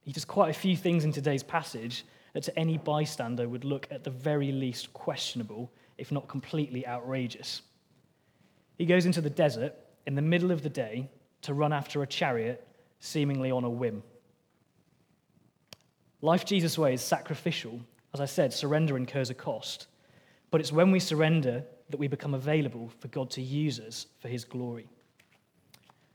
He 0.00 0.12
does 0.12 0.24
quite 0.24 0.48
a 0.48 0.58
few 0.58 0.74
things 0.74 1.04
in 1.04 1.12
today's 1.12 1.42
passage 1.42 2.06
that 2.32 2.42
to 2.44 2.58
any 2.58 2.78
bystander 2.78 3.50
would 3.50 3.66
look 3.66 3.86
at 3.90 4.02
the 4.02 4.08
very 4.08 4.50
least 4.50 4.94
questionable, 4.94 5.70
if 5.98 6.10
not 6.10 6.26
completely 6.26 6.86
outrageous. 6.86 7.60
He 8.78 8.86
goes 8.86 9.04
into 9.04 9.20
the 9.20 9.28
desert 9.28 9.74
in 10.06 10.14
the 10.14 10.22
middle 10.22 10.50
of 10.50 10.62
the 10.62 10.70
day 10.70 11.10
to 11.42 11.52
run 11.52 11.74
after 11.74 12.02
a 12.02 12.06
chariot, 12.06 12.66
seemingly 13.00 13.50
on 13.50 13.64
a 13.64 13.68
whim. 13.68 14.02
Life 16.22 16.46
Jesus' 16.46 16.78
way 16.78 16.94
is 16.94 17.02
sacrificial. 17.02 17.78
As 18.14 18.22
I 18.22 18.24
said, 18.24 18.54
surrender 18.54 18.96
incurs 18.96 19.28
a 19.28 19.34
cost. 19.34 19.88
But 20.50 20.60
it's 20.60 20.72
when 20.72 20.90
we 20.90 21.00
surrender 21.00 21.64
that 21.90 21.98
we 21.98 22.08
become 22.08 22.34
available 22.34 22.90
for 23.00 23.08
God 23.08 23.30
to 23.30 23.42
use 23.42 23.78
us 23.80 24.06
for 24.20 24.28
his 24.28 24.44
glory. 24.44 24.88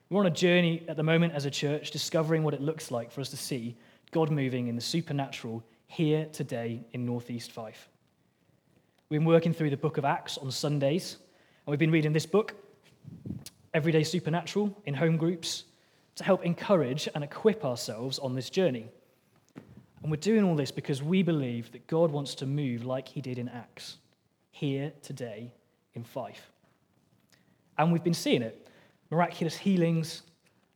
We're 0.10 0.20
on 0.20 0.28
a 0.28 0.32
journey 0.32 0.84
at 0.88 0.98
the 0.98 1.04
moment 1.04 1.34
as 1.34 1.46
a 1.46 1.52
church, 1.52 1.92
discovering 1.92 2.44
what 2.44 2.54
it 2.54 2.62
looks 2.62 2.92
like 2.92 3.12
for 3.12 3.22
us 3.22 3.30
to 3.30 3.38
see 3.38 3.78
God 4.12 4.30
moving 4.30 4.68
in 4.68 4.76
the 4.76 4.82
supernatural 4.82 5.64
here 5.88 6.26
today 6.34 6.84
in 6.92 7.06
Northeast 7.06 7.52
Fife. 7.52 7.88
We've 9.08 9.20
been 9.20 9.28
working 9.28 9.54
through 9.54 9.70
the 9.70 9.78
book 9.78 9.98
of 9.98 10.06
Acts 10.06 10.38
on 10.38 10.52
Sundays, 10.52 11.18
and 11.66 11.72
we've 11.72 11.80
been 11.80 11.92
reading 11.92 12.14
this 12.14 12.26
book, 12.26 12.56
Everyday 13.74 14.04
Supernatural, 14.04 14.78
in 14.86 14.94
home 14.94 15.18
groups 15.18 15.64
to 16.16 16.24
help 16.24 16.44
encourage 16.44 17.08
and 17.16 17.24
equip 17.24 17.64
ourselves 17.64 18.20
on 18.20 18.36
this 18.36 18.50
journey. 18.50 18.88
And 20.02 20.12
we're 20.12 20.18
doing 20.18 20.44
all 20.44 20.56
this 20.56 20.72
because 20.72 21.02
we 21.02 21.24
believe 21.24 21.72
that 21.72 21.88
God 21.88 22.12
wants 22.12 22.36
to 22.36 22.46
move 22.46 22.86
like 22.86 23.08
he 23.08 23.22
did 23.22 23.38
in 23.38 23.48
Acts, 23.50 23.98
here 24.52 24.94
today 25.02 25.54
in 25.94 26.04
Fife. 26.04 26.52
And 27.78 27.92
we've 27.92 28.04
been 28.04 28.14
seeing 28.14 28.42
it 28.42 28.68
miraculous 29.10 29.58
healings, 29.58 30.22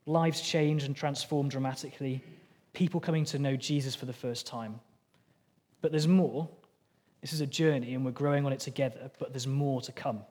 lives 0.05 0.41
changed 0.41 0.85
and 0.85 0.95
transformed 0.95 1.51
dramatically, 1.51 2.21
people 2.73 2.99
coming 2.99 3.23
to 3.25 3.39
know 3.39 3.55
Jesus 3.55 3.95
for 3.95 4.05
the 4.05 4.13
first 4.13 4.45
time. 4.45 4.79
But 5.81 5.91
there's 5.91 6.07
more. 6.07 6.49
This 7.21 7.31
is 7.31 7.41
a 7.41 7.47
journey 7.47 7.93
and 7.93 8.03
we're 8.03 8.11
growing 8.11 8.45
on 8.45 8.51
it 8.51 8.59
together, 8.59 9.09
but 9.19 9.33
there's 9.33 9.47
more 9.47 9.81
to 9.81 9.91
come. 9.91 10.21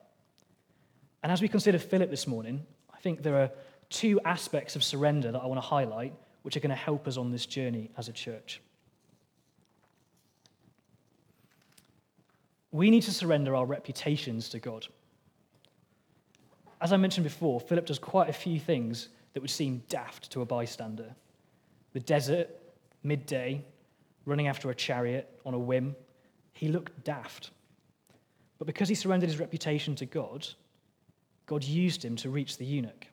And 1.23 1.33
as 1.33 1.41
we 1.41 1.49
consider 1.49 1.79
Philip 1.79 2.11
this 2.11 2.27
morning, 2.27 2.65
I 2.93 2.99
think 2.99 3.23
there 3.23 3.41
are 3.41 3.51
two 3.89 4.21
aspects 4.25 4.77
of 4.77 4.85
surrender 4.85 5.33
that 5.33 5.41
I 5.41 5.47
want 5.47 5.57
to 5.57 5.67
highlight, 5.67 6.15
which 6.43 6.57
are 6.57 6.61
going 6.61 6.71
to 6.71 6.77
help 6.77 7.09
us 7.09 7.17
on 7.17 7.33
this 7.33 7.47
journey 7.47 7.91
as 7.97 8.09
a 8.09 8.13
church. 8.13 8.61
We 12.75 12.91
need 12.91 13.03
to 13.03 13.13
surrender 13.13 13.55
our 13.55 13.67
reputations 13.67 14.49
to 14.49 14.59
God. 14.59 14.89
As 16.81 16.93
I 16.93 16.97
mentioned 16.97 17.23
before, 17.23 17.61
Philip 17.61 17.87
does 17.87 18.01
quite 18.01 18.29
a 18.29 18.33
few 18.33 18.59
things 18.59 19.11
that 19.33 19.41
would 19.41 19.51
seem 19.51 19.85
daft 19.89 20.29
to 20.33 20.41
a 20.41 20.45
bystander. 20.45 21.15
The 21.93 22.01
desert, 22.01 22.51
midday, 23.05 23.65
running 24.27 24.49
after 24.49 24.71
a 24.71 24.75
chariot 24.75 25.31
on 25.47 25.55
a 25.55 25.59
whim, 25.59 25.95
he 26.53 26.67
looked 26.67 27.05
daft. 27.05 27.53
But 28.59 28.67
because 28.67 28.89
he 28.89 28.97
surrendered 28.97 29.29
his 29.29 29.39
reputation 29.39 29.95
to 29.95 30.05
God, 30.05 30.45
God 31.47 31.63
used 31.63 32.05
him 32.05 32.17
to 32.17 32.29
reach 32.29 32.59
the 32.59 32.65
eunuch. 32.65 33.07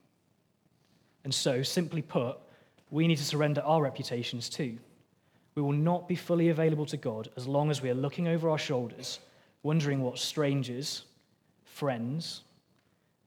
And 1.23 1.31
so, 1.31 1.61
simply 1.61 2.01
put, 2.01 2.39
we 2.89 3.07
need 3.07 3.19
to 3.19 3.23
surrender 3.23 3.61
our 3.61 3.83
reputations 3.83 4.49
too. 4.49 4.79
We 5.53 5.61
will 5.61 5.71
not 5.71 6.07
be 6.07 6.15
fully 6.15 6.49
available 6.49 6.87
to 6.87 6.97
God 6.97 7.29
as 7.37 7.45
long 7.45 7.69
as 7.69 7.83
we 7.83 7.91
are 7.91 7.93
looking 7.93 8.27
over 8.27 8.49
our 8.49 8.57
shoulders, 8.57 9.19
wondering 9.63 10.01
what 10.01 10.17
strangers, 10.17 11.03
friends, 11.63 12.41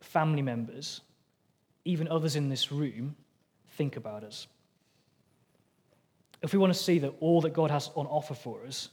family 0.00 0.42
members, 0.42 1.00
even 1.84 2.08
others 2.08 2.36
in 2.36 2.48
this 2.48 2.72
room 2.72 3.14
think 3.76 3.96
about 3.96 4.24
us. 4.24 4.46
If 6.42 6.52
we 6.52 6.58
want 6.58 6.72
to 6.72 6.78
see 6.78 6.98
that 7.00 7.14
all 7.20 7.40
that 7.42 7.54
God 7.54 7.70
has 7.70 7.90
on 7.94 8.06
offer 8.06 8.34
for 8.34 8.64
us, 8.66 8.90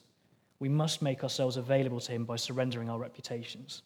we 0.60 0.70
must 0.70 1.02
make 1.02 1.24
ourselves 1.24 1.58
available 1.58 2.00
to 2.00 2.12
Him 2.12 2.24
by 2.24 2.36
surrendering 2.36 2.90
our 2.90 3.00
reputations. 3.00 3.82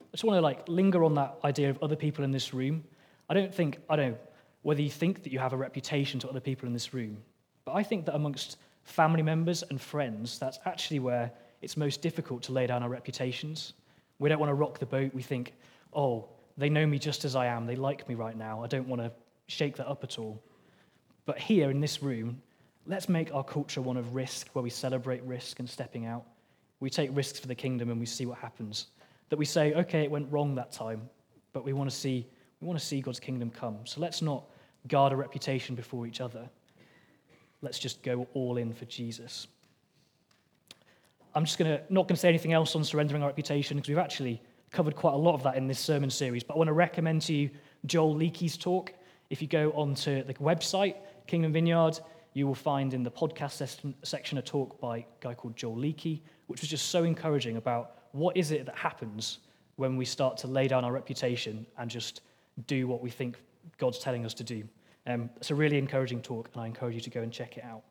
I 0.00 0.06
just 0.12 0.24
want 0.24 0.36
to 0.38 0.40
like 0.40 0.68
linger 0.68 1.04
on 1.04 1.14
that 1.14 1.36
idea 1.44 1.70
of 1.70 1.82
other 1.82 1.96
people 1.96 2.24
in 2.24 2.30
this 2.30 2.54
room. 2.54 2.84
I 3.28 3.34
don't 3.34 3.54
think, 3.54 3.78
I 3.88 3.96
don't 3.96 4.12
know 4.12 4.18
whether 4.62 4.82
you 4.82 4.90
think 4.90 5.22
that 5.22 5.32
you 5.32 5.38
have 5.38 5.52
a 5.52 5.56
reputation 5.56 6.20
to 6.20 6.28
other 6.28 6.40
people 6.40 6.66
in 6.66 6.72
this 6.72 6.92
room, 6.92 7.18
but 7.64 7.74
I 7.74 7.82
think 7.82 8.06
that 8.06 8.14
amongst 8.14 8.56
family 8.90 9.22
members 9.22 9.62
and 9.70 9.80
friends, 9.80 10.38
that's 10.38 10.58
actually 10.64 10.98
where 10.98 11.30
it's 11.62 11.76
most 11.76 12.02
difficult 12.02 12.42
to 12.44 12.52
lay 12.52 12.66
down 12.66 12.82
our 12.82 12.88
reputations. 12.88 13.74
We 14.18 14.28
don't 14.28 14.38
want 14.38 14.50
to 14.50 14.54
rock 14.54 14.78
the 14.78 14.86
boat. 14.86 15.14
We 15.14 15.22
think, 15.22 15.54
oh, 15.92 16.28
they 16.56 16.68
know 16.68 16.86
me 16.86 16.98
just 16.98 17.24
as 17.24 17.36
I 17.36 17.46
am. 17.46 17.66
They 17.66 17.76
like 17.76 18.08
me 18.08 18.14
right 18.14 18.36
now. 18.36 18.62
I 18.62 18.66
don't 18.66 18.88
want 18.88 19.02
to 19.02 19.12
shake 19.46 19.76
that 19.76 19.88
up 19.88 20.04
at 20.04 20.18
all. 20.18 20.42
But 21.26 21.38
here 21.38 21.70
in 21.70 21.80
this 21.80 22.02
room, 22.02 22.40
let's 22.86 23.08
make 23.08 23.34
our 23.34 23.44
culture 23.44 23.80
one 23.80 23.96
of 23.96 24.14
risk, 24.14 24.48
where 24.52 24.62
we 24.62 24.70
celebrate 24.70 25.22
risk 25.22 25.58
and 25.58 25.68
stepping 25.68 26.06
out. 26.06 26.24
We 26.80 26.90
take 26.90 27.10
risks 27.12 27.38
for 27.38 27.46
the 27.46 27.54
kingdom 27.54 27.90
and 27.90 28.00
we 28.00 28.06
see 28.06 28.26
what 28.26 28.38
happens 28.38 28.86
that 29.30 29.38
we 29.38 29.44
say, 29.44 29.72
okay, 29.72 30.02
it 30.02 30.10
went 30.10 30.30
wrong 30.30 30.54
that 30.56 30.72
time, 30.72 31.08
but 31.52 31.64
we 31.64 31.72
want 31.72 31.88
to 31.88 31.96
see, 31.96 32.26
we 32.60 32.66
want 32.66 32.78
to 32.78 32.84
see 32.84 33.00
God's 33.00 33.20
kingdom 33.20 33.48
come. 33.48 33.78
So 33.84 34.00
let's 34.00 34.20
not 34.20 34.44
guard 34.88 35.12
a 35.12 35.16
reputation 35.16 35.74
before 35.74 36.06
each 36.06 36.20
other. 36.20 36.48
Let's 37.62 37.78
just 37.78 38.02
go 38.02 38.26
all 38.34 38.56
in 38.56 38.72
for 38.72 38.84
Jesus. 38.86 39.46
I'm 41.34 41.44
just 41.44 41.58
gonna, 41.58 41.80
not 41.90 42.08
going 42.08 42.16
to 42.16 42.20
say 42.20 42.28
anything 42.28 42.52
else 42.52 42.74
on 42.74 42.82
surrendering 42.82 43.22
our 43.22 43.28
reputation 43.28 43.76
because 43.76 43.88
we've 43.88 43.98
actually 43.98 44.42
covered 44.70 44.96
quite 44.96 45.14
a 45.14 45.18
lot 45.18 45.34
of 45.34 45.42
that 45.42 45.56
in 45.56 45.66
this 45.66 45.78
sermon 45.78 46.10
series. 46.10 46.42
But 46.42 46.54
I 46.54 46.58
want 46.58 46.68
to 46.68 46.74
recommend 46.74 47.22
to 47.22 47.34
you 47.34 47.50
Joel 47.86 48.14
Leakey's 48.14 48.56
talk. 48.56 48.92
If 49.28 49.40
you 49.40 49.48
go 49.48 49.70
onto 49.72 50.24
the 50.24 50.34
website, 50.34 50.96
Kingdom 51.26 51.52
Vineyard, 51.52 52.00
you 52.32 52.46
will 52.46 52.54
find 52.54 52.94
in 52.94 53.02
the 53.02 53.10
podcast 53.10 53.94
section 54.02 54.38
a 54.38 54.42
talk 54.42 54.80
by 54.80 54.98
a 54.98 55.04
guy 55.20 55.34
called 55.34 55.56
Joel 55.56 55.76
Leakey, 55.76 56.20
which 56.46 56.60
was 56.60 56.70
just 56.70 56.90
so 56.90 57.04
encouraging 57.04 57.56
about 57.56 57.96
what 58.12 58.36
is 58.36 58.50
it 58.50 58.66
that 58.66 58.76
happens 58.76 59.38
when 59.76 59.96
we 59.96 60.04
start 60.04 60.36
to 60.38 60.46
lay 60.46 60.68
down 60.68 60.84
our 60.84 60.92
reputation 60.92 61.66
and 61.78 61.90
just 61.90 62.22
do 62.66 62.86
what 62.86 63.00
we 63.00 63.10
think 63.10 63.40
God's 63.78 63.98
telling 63.98 64.24
us 64.24 64.34
to 64.34 64.44
do? 64.44 64.64
Um, 65.06 65.30
it's 65.36 65.50
a 65.50 65.54
really 65.54 65.78
encouraging 65.78 66.22
talk, 66.22 66.50
and 66.52 66.62
I 66.62 66.66
encourage 66.66 66.94
you 66.94 67.00
to 67.00 67.10
go 67.10 67.22
and 67.22 67.32
check 67.32 67.56
it 67.56 67.64
out. 67.64 67.82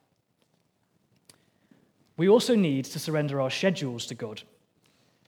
We 2.17 2.29
also 2.29 2.55
need 2.55 2.85
to 2.85 2.99
surrender 2.99 3.41
our 3.41 3.49
schedules 3.49 4.05
to 4.07 4.15
God. 4.15 4.41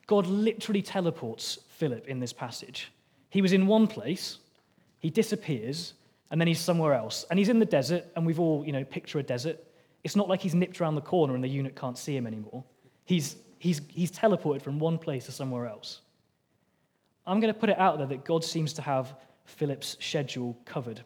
God 0.08 0.28
literally 0.28 0.82
teleports 0.82 1.60
Philip 1.70 2.08
in 2.08 2.20
this 2.20 2.34
passage. 2.34 2.92
He 3.30 3.42
was 3.42 3.54
in 3.54 3.66
one 3.66 3.88
place, 3.88 4.40
he 5.00 5.10
disappears, 5.10 5.94
and 6.30 6.40
then 6.40 6.48
he's 6.48 6.60
somewhere 6.60 6.94
else. 6.94 7.26
And 7.30 7.40
he's 7.40 7.50
in 7.50 7.60
the 7.60 7.66
desert, 7.66 8.06
and 8.16 8.26
we've 8.26 8.40
all, 8.40 8.66
you 8.66 8.74
know, 8.74 8.84
picture 8.84 9.20
a 9.20 9.24
desert. 9.24 9.58
It's 10.04 10.16
not 10.16 10.28
like 10.28 10.42
he's 10.42 10.56
nipped 10.56 10.82
around 10.82 10.96
the 10.96 11.02
corner 11.02 11.36
and 11.36 11.44
the 11.44 11.48
eunuch 11.48 11.76
can't 11.76 11.98
see 11.98 12.16
him 12.16 12.28
anymore. 12.28 12.64
He's 13.06 13.36
he's, 13.62 13.80
he's 13.90 14.12
teleported 14.12 14.62
from 14.62 14.80
one 14.80 14.98
place 14.98 15.26
to 15.26 15.32
somewhere 15.32 15.68
else. 15.68 16.02
I'm 17.28 17.40
going 17.40 17.54
to 17.54 17.60
put 17.60 17.70
it 17.70 17.78
out 17.78 18.00
there 18.00 18.08
that 18.08 18.26
God 18.26 18.44
seems 18.44 18.74
to 18.74 18.82
have 18.82 19.14
Philip's 19.46 19.98
schedule 20.00 20.58
covered. 20.66 21.02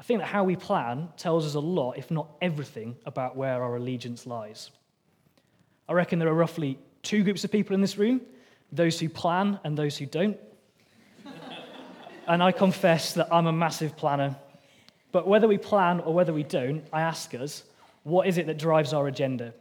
I 0.00 0.02
think 0.04 0.20
that 0.20 0.26
how 0.26 0.44
we 0.44 0.56
plan 0.56 1.08
tells 1.16 1.44
us 1.44 1.54
a 1.54 1.60
lot, 1.60 1.98
if 1.98 2.10
not 2.10 2.28
everything, 2.40 2.96
about 3.04 3.36
where 3.36 3.62
our 3.62 3.76
allegiance 3.76 4.26
lies. 4.26 4.70
I 5.88 5.92
reckon 5.92 6.18
there 6.18 6.28
are 6.28 6.34
roughly 6.34 6.78
two 7.02 7.24
groups 7.24 7.44
of 7.44 7.50
people 7.50 7.74
in 7.74 7.80
this 7.80 7.98
room 7.98 8.20
those 8.70 9.00
who 9.00 9.08
plan 9.08 9.58
and 9.64 9.78
those 9.78 9.96
who 9.96 10.04
don't. 10.04 10.36
and 12.26 12.42
I 12.42 12.52
confess 12.52 13.14
that 13.14 13.28
I'm 13.32 13.46
a 13.46 13.52
massive 13.52 13.96
planner. 13.96 14.36
But 15.10 15.26
whether 15.26 15.48
we 15.48 15.56
plan 15.56 16.00
or 16.00 16.12
whether 16.12 16.34
we 16.34 16.42
don't, 16.42 16.84
I 16.92 17.00
ask 17.00 17.34
us, 17.34 17.64
what 18.02 18.26
is 18.26 18.36
it 18.36 18.46
that 18.46 18.58
drives 18.58 18.92
our 18.92 19.08
agenda? 19.08 19.54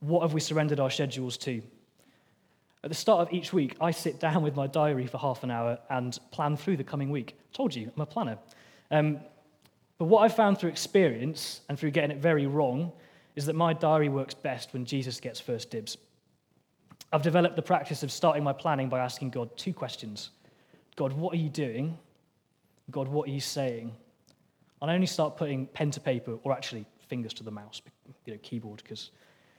What 0.00 0.22
have 0.22 0.32
we 0.32 0.40
surrendered 0.40 0.80
our 0.80 0.90
schedules 0.90 1.36
to? 1.38 1.62
At 2.82 2.88
the 2.88 2.94
start 2.94 3.20
of 3.20 3.34
each 3.34 3.52
week, 3.52 3.76
I 3.80 3.90
sit 3.90 4.18
down 4.18 4.42
with 4.42 4.56
my 4.56 4.66
diary 4.66 5.06
for 5.06 5.18
half 5.18 5.42
an 5.42 5.50
hour 5.50 5.78
and 5.90 6.18
plan 6.30 6.56
through 6.56 6.78
the 6.78 6.84
coming 6.84 7.10
week. 7.10 7.34
I 7.38 7.56
told 7.56 7.74
you, 7.74 7.90
I'm 7.94 8.02
a 8.02 8.06
planner. 8.06 8.38
Um, 8.90 9.20
but 9.98 10.06
what 10.06 10.20
I've 10.20 10.34
found 10.34 10.58
through 10.58 10.70
experience 10.70 11.60
and 11.68 11.78
through 11.78 11.92
getting 11.92 12.10
it 12.10 12.18
very 12.18 12.46
wrong 12.46 12.92
is 13.36 13.46
that 13.46 13.54
my 13.54 13.72
diary 13.72 14.08
works 14.08 14.34
best 14.34 14.72
when 14.72 14.84
Jesus 14.84 15.20
gets 15.20 15.40
first 15.40 15.70
dibs. 15.70 15.96
I've 17.12 17.22
developed 17.22 17.56
the 17.56 17.62
practice 17.62 18.02
of 18.02 18.10
starting 18.10 18.42
my 18.42 18.52
planning 18.52 18.88
by 18.88 19.00
asking 19.00 19.30
God 19.30 19.56
two 19.56 19.72
questions 19.72 20.30
God, 20.96 21.12
what 21.12 21.34
are 21.34 21.38
you 21.38 21.48
doing? 21.48 21.98
God, 22.90 23.08
what 23.08 23.28
are 23.28 23.32
you 23.32 23.40
saying? 23.40 23.92
And 24.80 24.90
I 24.90 24.94
only 24.94 25.06
start 25.06 25.36
putting 25.36 25.66
pen 25.66 25.90
to 25.92 26.00
paper, 26.00 26.38
or 26.42 26.52
actually 26.52 26.84
fingers 27.08 27.32
to 27.34 27.42
the 27.42 27.50
mouse, 27.50 27.80
you 28.26 28.32
know, 28.32 28.38
keyboard, 28.42 28.82
because 28.82 29.10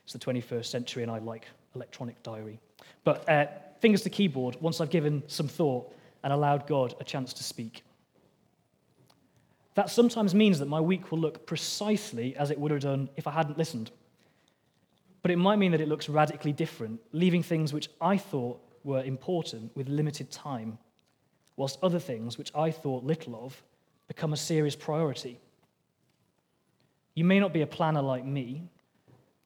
it's 0.03 0.13
the 0.13 0.19
21st 0.19 0.65
century 0.65 1.03
and 1.03 1.11
I 1.11 1.17
like 1.17 1.47
electronic 1.75 2.21
diary. 2.23 2.59
But 3.03 3.27
uh, 3.27 3.47
fingers 3.79 4.01
to 4.03 4.09
keyboard 4.09 4.57
once 4.61 4.79
I've 4.79 4.89
given 4.89 5.23
some 5.27 5.47
thought 5.47 5.91
and 6.23 6.31
allowed 6.31 6.67
God 6.67 6.95
a 6.99 7.03
chance 7.03 7.33
to 7.33 7.43
speak. 7.43 7.83
That 9.75 9.89
sometimes 9.89 10.33
means 10.33 10.59
that 10.59 10.67
my 10.67 10.79
week 10.79 11.11
will 11.11 11.19
look 11.19 11.45
precisely 11.45 12.35
as 12.37 12.49
it 12.49 12.59
would 12.59 12.71
have 12.71 12.81
done 12.81 13.09
if 13.15 13.27
I 13.27 13.31
hadn't 13.31 13.57
listened. 13.57 13.91
But 15.21 15.31
it 15.31 15.37
might 15.37 15.57
mean 15.57 15.71
that 15.71 15.81
it 15.81 15.89
looks 15.89 16.09
radically 16.09 16.53
different, 16.53 16.99
leaving 17.11 17.43
things 17.43 17.73
which 17.73 17.89
I 17.99 18.17
thought 18.17 18.59
were 18.83 19.03
important 19.03 19.75
with 19.75 19.89
limited 19.89 20.31
time, 20.31 20.77
whilst 21.57 21.79
other 21.83 21.99
things 21.99 22.37
which 22.37 22.51
I 22.55 22.71
thought 22.71 23.03
little 23.03 23.35
of 23.43 23.61
become 24.07 24.33
a 24.33 24.37
serious 24.37 24.75
priority. 24.75 25.39
You 27.15 27.23
may 27.23 27.39
not 27.39 27.53
be 27.53 27.61
a 27.61 27.67
planner 27.67 28.01
like 28.01 28.25
me, 28.25 28.69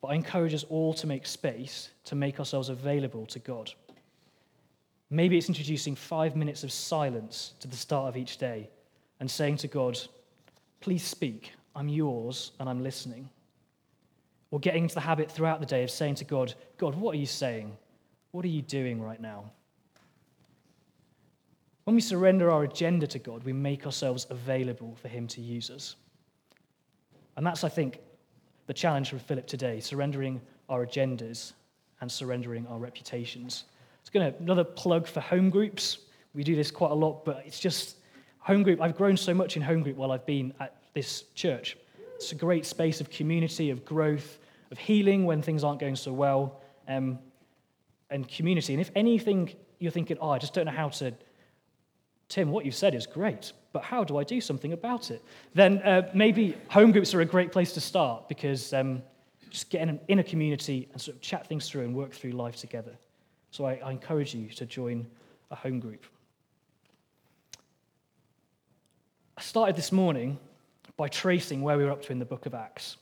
but 0.01 0.09
I 0.09 0.15
encourage 0.15 0.53
us 0.53 0.65
all 0.69 0.93
to 0.95 1.07
make 1.07 1.25
space 1.25 1.89
to 2.05 2.15
make 2.15 2.39
ourselves 2.39 2.69
available 2.69 3.25
to 3.27 3.39
God. 3.39 3.71
Maybe 5.09 5.37
it's 5.37 5.49
introducing 5.49 5.95
five 5.95 6.35
minutes 6.35 6.63
of 6.63 6.71
silence 6.71 7.53
to 7.61 7.67
the 7.67 7.75
start 7.75 8.09
of 8.09 8.17
each 8.17 8.37
day 8.37 8.69
and 9.19 9.29
saying 9.29 9.57
to 9.57 9.67
God, 9.67 9.99
Please 10.79 11.03
speak, 11.03 11.53
I'm 11.75 11.89
yours 11.89 12.51
and 12.59 12.69
I'm 12.69 12.83
listening. 12.83 13.29
Or 14.51 14.59
getting 14.59 14.83
into 14.83 14.95
the 14.95 15.01
habit 15.01 15.31
throughout 15.31 15.59
the 15.59 15.65
day 15.65 15.83
of 15.83 15.91
saying 15.91 16.15
to 16.15 16.25
God, 16.25 16.53
God, 16.77 16.95
what 16.95 17.15
are 17.15 17.19
you 17.19 17.25
saying? 17.25 17.77
What 18.31 18.45
are 18.45 18.49
you 18.49 18.61
doing 18.61 19.01
right 19.01 19.21
now? 19.21 19.51
When 21.83 21.95
we 21.95 22.01
surrender 22.01 22.51
our 22.51 22.63
agenda 22.63 23.07
to 23.07 23.19
God, 23.19 23.43
we 23.43 23.53
make 23.53 23.85
ourselves 23.85 24.27
available 24.29 24.95
for 25.01 25.07
Him 25.07 25.27
to 25.27 25.41
use 25.41 25.69
us. 25.69 25.95
And 27.35 27.45
that's, 27.45 27.63
I 27.63 27.69
think, 27.69 27.99
the 28.67 28.73
challenge 28.73 29.09
for 29.09 29.17
Philip 29.17 29.47
today 29.47 29.79
surrendering 29.79 30.39
our 30.69 30.85
agendas 30.85 31.53
and 32.01 32.11
surrendering 32.11 32.67
our 32.67 32.77
reputations. 32.77 33.65
It's 34.01 34.09
going 34.09 34.31
to 34.31 34.37
another 34.39 34.63
plug 34.63 35.07
for 35.07 35.19
home 35.19 35.49
groups. 35.49 35.99
We 36.33 36.43
do 36.43 36.55
this 36.55 36.69
quite 36.69 36.91
a 36.91 36.95
lot, 36.95 37.25
but 37.25 37.43
it's 37.45 37.59
just 37.59 37.97
home 38.39 38.63
group. 38.63 38.81
I've 38.81 38.97
grown 38.97 39.17
so 39.17 39.33
much 39.33 39.55
in 39.55 39.61
home 39.61 39.83
group 39.83 39.97
while 39.97 40.11
I've 40.11 40.25
been 40.25 40.53
at 40.59 40.75
this 40.93 41.23
church. 41.35 41.77
It's 42.15 42.31
a 42.31 42.35
great 42.35 42.65
space 42.65 43.01
of 43.01 43.09
community, 43.09 43.69
of 43.69 43.85
growth, 43.85 44.39
of 44.71 44.77
healing 44.77 45.25
when 45.25 45.41
things 45.41 45.63
aren't 45.63 45.79
going 45.79 45.95
so 45.95 46.11
well, 46.13 46.61
um, 46.87 47.19
and 48.09 48.27
community. 48.27 48.73
And 48.73 48.81
if 48.81 48.91
anything 48.95 49.53
you're 49.79 49.91
thinking, 49.91 50.17
oh, 50.19 50.29
I 50.29 50.37
just 50.37 50.53
don't 50.53 50.65
know 50.65 50.71
how 50.71 50.89
to, 50.89 51.13
Tim, 52.27 52.51
what 52.51 52.65
you've 52.65 52.75
said 52.75 52.95
is 52.95 53.07
great 53.07 53.53
but 53.71 53.83
how 53.83 54.03
do 54.03 54.17
I 54.17 54.23
do 54.23 54.41
something 54.41 54.73
about 54.73 55.11
it? 55.11 55.23
Then 55.53 55.79
uh, 55.79 56.09
maybe 56.13 56.55
home 56.69 56.91
groups 56.91 57.13
are 57.13 57.21
a 57.21 57.25
great 57.25 57.51
place 57.51 57.73
to 57.73 57.81
start 57.81 58.27
because 58.27 58.73
um, 58.73 59.03
just 59.49 59.69
get 59.69 59.87
in, 59.87 59.99
in, 60.07 60.19
a 60.19 60.23
community 60.23 60.89
and 60.91 61.01
sort 61.01 61.15
of 61.15 61.21
chat 61.21 61.47
things 61.47 61.69
through 61.69 61.83
and 61.83 61.95
work 61.95 62.11
through 62.11 62.31
life 62.31 62.55
together. 62.55 62.95
So 63.51 63.65
I, 63.65 63.79
I 63.83 63.91
encourage 63.91 64.33
you 64.33 64.49
to 64.49 64.65
join 64.65 65.05
a 65.51 65.55
home 65.55 65.79
group. 65.79 66.05
I 69.39 69.41
started 69.41 69.77
this 69.77 69.93
morning 69.93 70.37
by 70.97 71.07
tracing 71.07 71.61
where 71.61 71.77
we 71.77 71.85
were 71.85 71.91
up 71.91 72.01
to 72.01 72.11
in 72.11 72.19
the 72.19 72.25
book 72.25 72.45
of 72.45 72.53
Acts. 72.53 72.97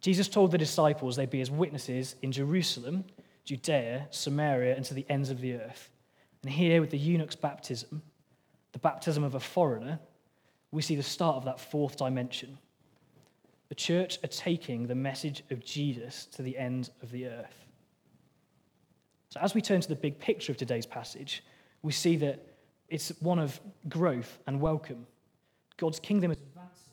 Jesus 0.00 0.26
told 0.26 0.50
the 0.50 0.58
disciples 0.58 1.14
they'd 1.14 1.30
be 1.30 1.38
his 1.38 1.48
witnesses 1.48 2.16
in 2.22 2.32
Jerusalem, 2.32 3.04
Judea, 3.44 4.08
Samaria, 4.10 4.74
and 4.74 4.84
to 4.86 4.94
the 4.94 5.06
ends 5.08 5.30
of 5.30 5.40
the 5.40 5.54
earth. 5.54 5.90
And 6.42 6.50
here, 6.50 6.80
with 6.80 6.90
the 6.90 6.98
eunuch's 6.98 7.36
baptism, 7.36 8.02
the 8.72 8.80
baptism 8.80 9.22
of 9.22 9.36
a 9.36 9.40
foreigner, 9.40 10.00
we 10.72 10.82
see 10.82 10.96
the 10.96 11.04
start 11.04 11.36
of 11.36 11.44
that 11.44 11.60
fourth 11.60 11.96
dimension. 11.96 12.58
The 13.68 13.76
church 13.76 14.18
are 14.24 14.28
taking 14.28 14.88
the 14.88 14.96
message 14.96 15.44
of 15.52 15.64
Jesus 15.64 16.26
to 16.32 16.42
the 16.42 16.58
ends 16.58 16.90
of 17.00 17.12
the 17.12 17.28
earth. 17.28 17.64
So, 19.28 19.38
as 19.38 19.54
we 19.54 19.60
turn 19.60 19.82
to 19.82 19.88
the 19.88 19.94
big 19.94 20.18
picture 20.18 20.50
of 20.50 20.58
today's 20.58 20.84
passage, 20.84 21.44
we 21.82 21.92
see 21.92 22.16
that 22.16 22.53
it's 22.94 23.08
one 23.18 23.40
of 23.40 23.60
growth 23.88 24.38
and 24.46 24.60
welcome. 24.60 25.04
God's 25.78 25.98
kingdom 25.98 26.30
is 26.30 26.38
advancing, 26.38 26.92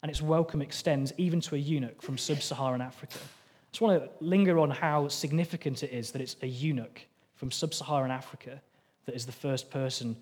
and 0.00 0.08
its 0.08 0.22
welcome 0.22 0.62
extends 0.62 1.12
even 1.16 1.40
to 1.40 1.56
a 1.56 1.58
eunuch 1.58 2.00
from 2.00 2.16
sub 2.16 2.40
Saharan 2.40 2.80
Africa. 2.80 3.18
I 3.18 3.72
just 3.72 3.80
want 3.80 4.00
to 4.00 4.24
linger 4.24 4.60
on 4.60 4.70
how 4.70 5.08
significant 5.08 5.82
it 5.82 5.90
is 5.90 6.12
that 6.12 6.22
it's 6.22 6.36
a 6.42 6.46
eunuch 6.46 7.02
from 7.34 7.50
sub 7.50 7.74
Saharan 7.74 8.12
Africa 8.12 8.62
that 9.06 9.16
is 9.16 9.26
the 9.26 9.32
first 9.32 9.68
person 9.68 10.16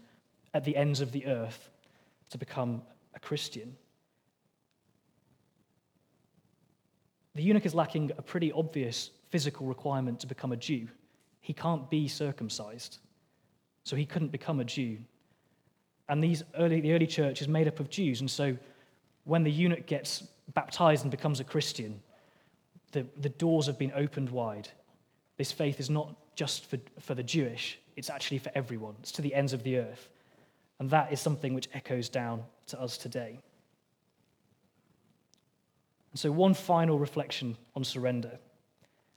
at 0.54 0.64
the 0.64 0.74
ends 0.74 1.02
of 1.02 1.12
the 1.12 1.26
earth 1.26 1.68
to 2.30 2.38
become 2.38 2.80
a 3.14 3.20
Christian. 3.20 3.76
The 7.34 7.42
eunuch 7.42 7.66
is 7.66 7.74
lacking 7.74 8.10
a 8.16 8.22
pretty 8.22 8.52
obvious 8.52 9.10
physical 9.28 9.66
requirement 9.66 10.20
to 10.20 10.26
become 10.26 10.52
a 10.52 10.56
Jew. 10.56 10.88
He 11.42 11.52
can't 11.52 11.90
be 11.90 12.08
circumcised, 12.08 13.00
so 13.90 13.96
he 13.96 14.06
couldn't 14.06 14.30
become 14.30 14.60
a 14.60 14.64
Jew. 14.64 14.98
And 16.08 16.22
these 16.22 16.44
early, 16.56 16.80
the 16.80 16.92
early 16.92 17.08
church 17.08 17.42
is 17.42 17.48
made 17.48 17.66
up 17.66 17.80
of 17.80 17.90
Jews, 17.90 18.20
and 18.20 18.30
so 18.30 18.56
when 19.24 19.42
the 19.42 19.50
eunuch 19.50 19.86
gets 19.86 20.22
baptized 20.54 21.02
and 21.02 21.10
becomes 21.10 21.40
a 21.40 21.44
Christian, 21.44 22.00
the, 22.92 23.04
the 23.20 23.30
doors 23.30 23.66
have 23.66 23.80
been 23.80 23.90
opened 23.96 24.30
wide. 24.30 24.68
This 25.38 25.50
faith 25.50 25.80
is 25.80 25.90
not 25.90 26.14
just 26.36 26.66
for, 26.66 26.78
for 27.00 27.16
the 27.16 27.24
Jewish, 27.24 27.80
it's 27.96 28.08
actually 28.08 28.38
for 28.38 28.52
everyone. 28.54 28.94
It's 29.00 29.10
to 29.12 29.22
the 29.22 29.34
ends 29.34 29.52
of 29.52 29.64
the 29.64 29.78
earth. 29.78 30.08
And 30.78 30.88
that 30.90 31.12
is 31.12 31.20
something 31.20 31.52
which 31.52 31.68
echoes 31.74 32.08
down 32.08 32.44
to 32.68 32.80
us 32.80 32.96
today. 32.96 33.40
And 36.12 36.20
so, 36.20 36.30
one 36.30 36.54
final 36.54 36.96
reflection 36.96 37.56
on 37.74 37.82
surrender 37.82 38.38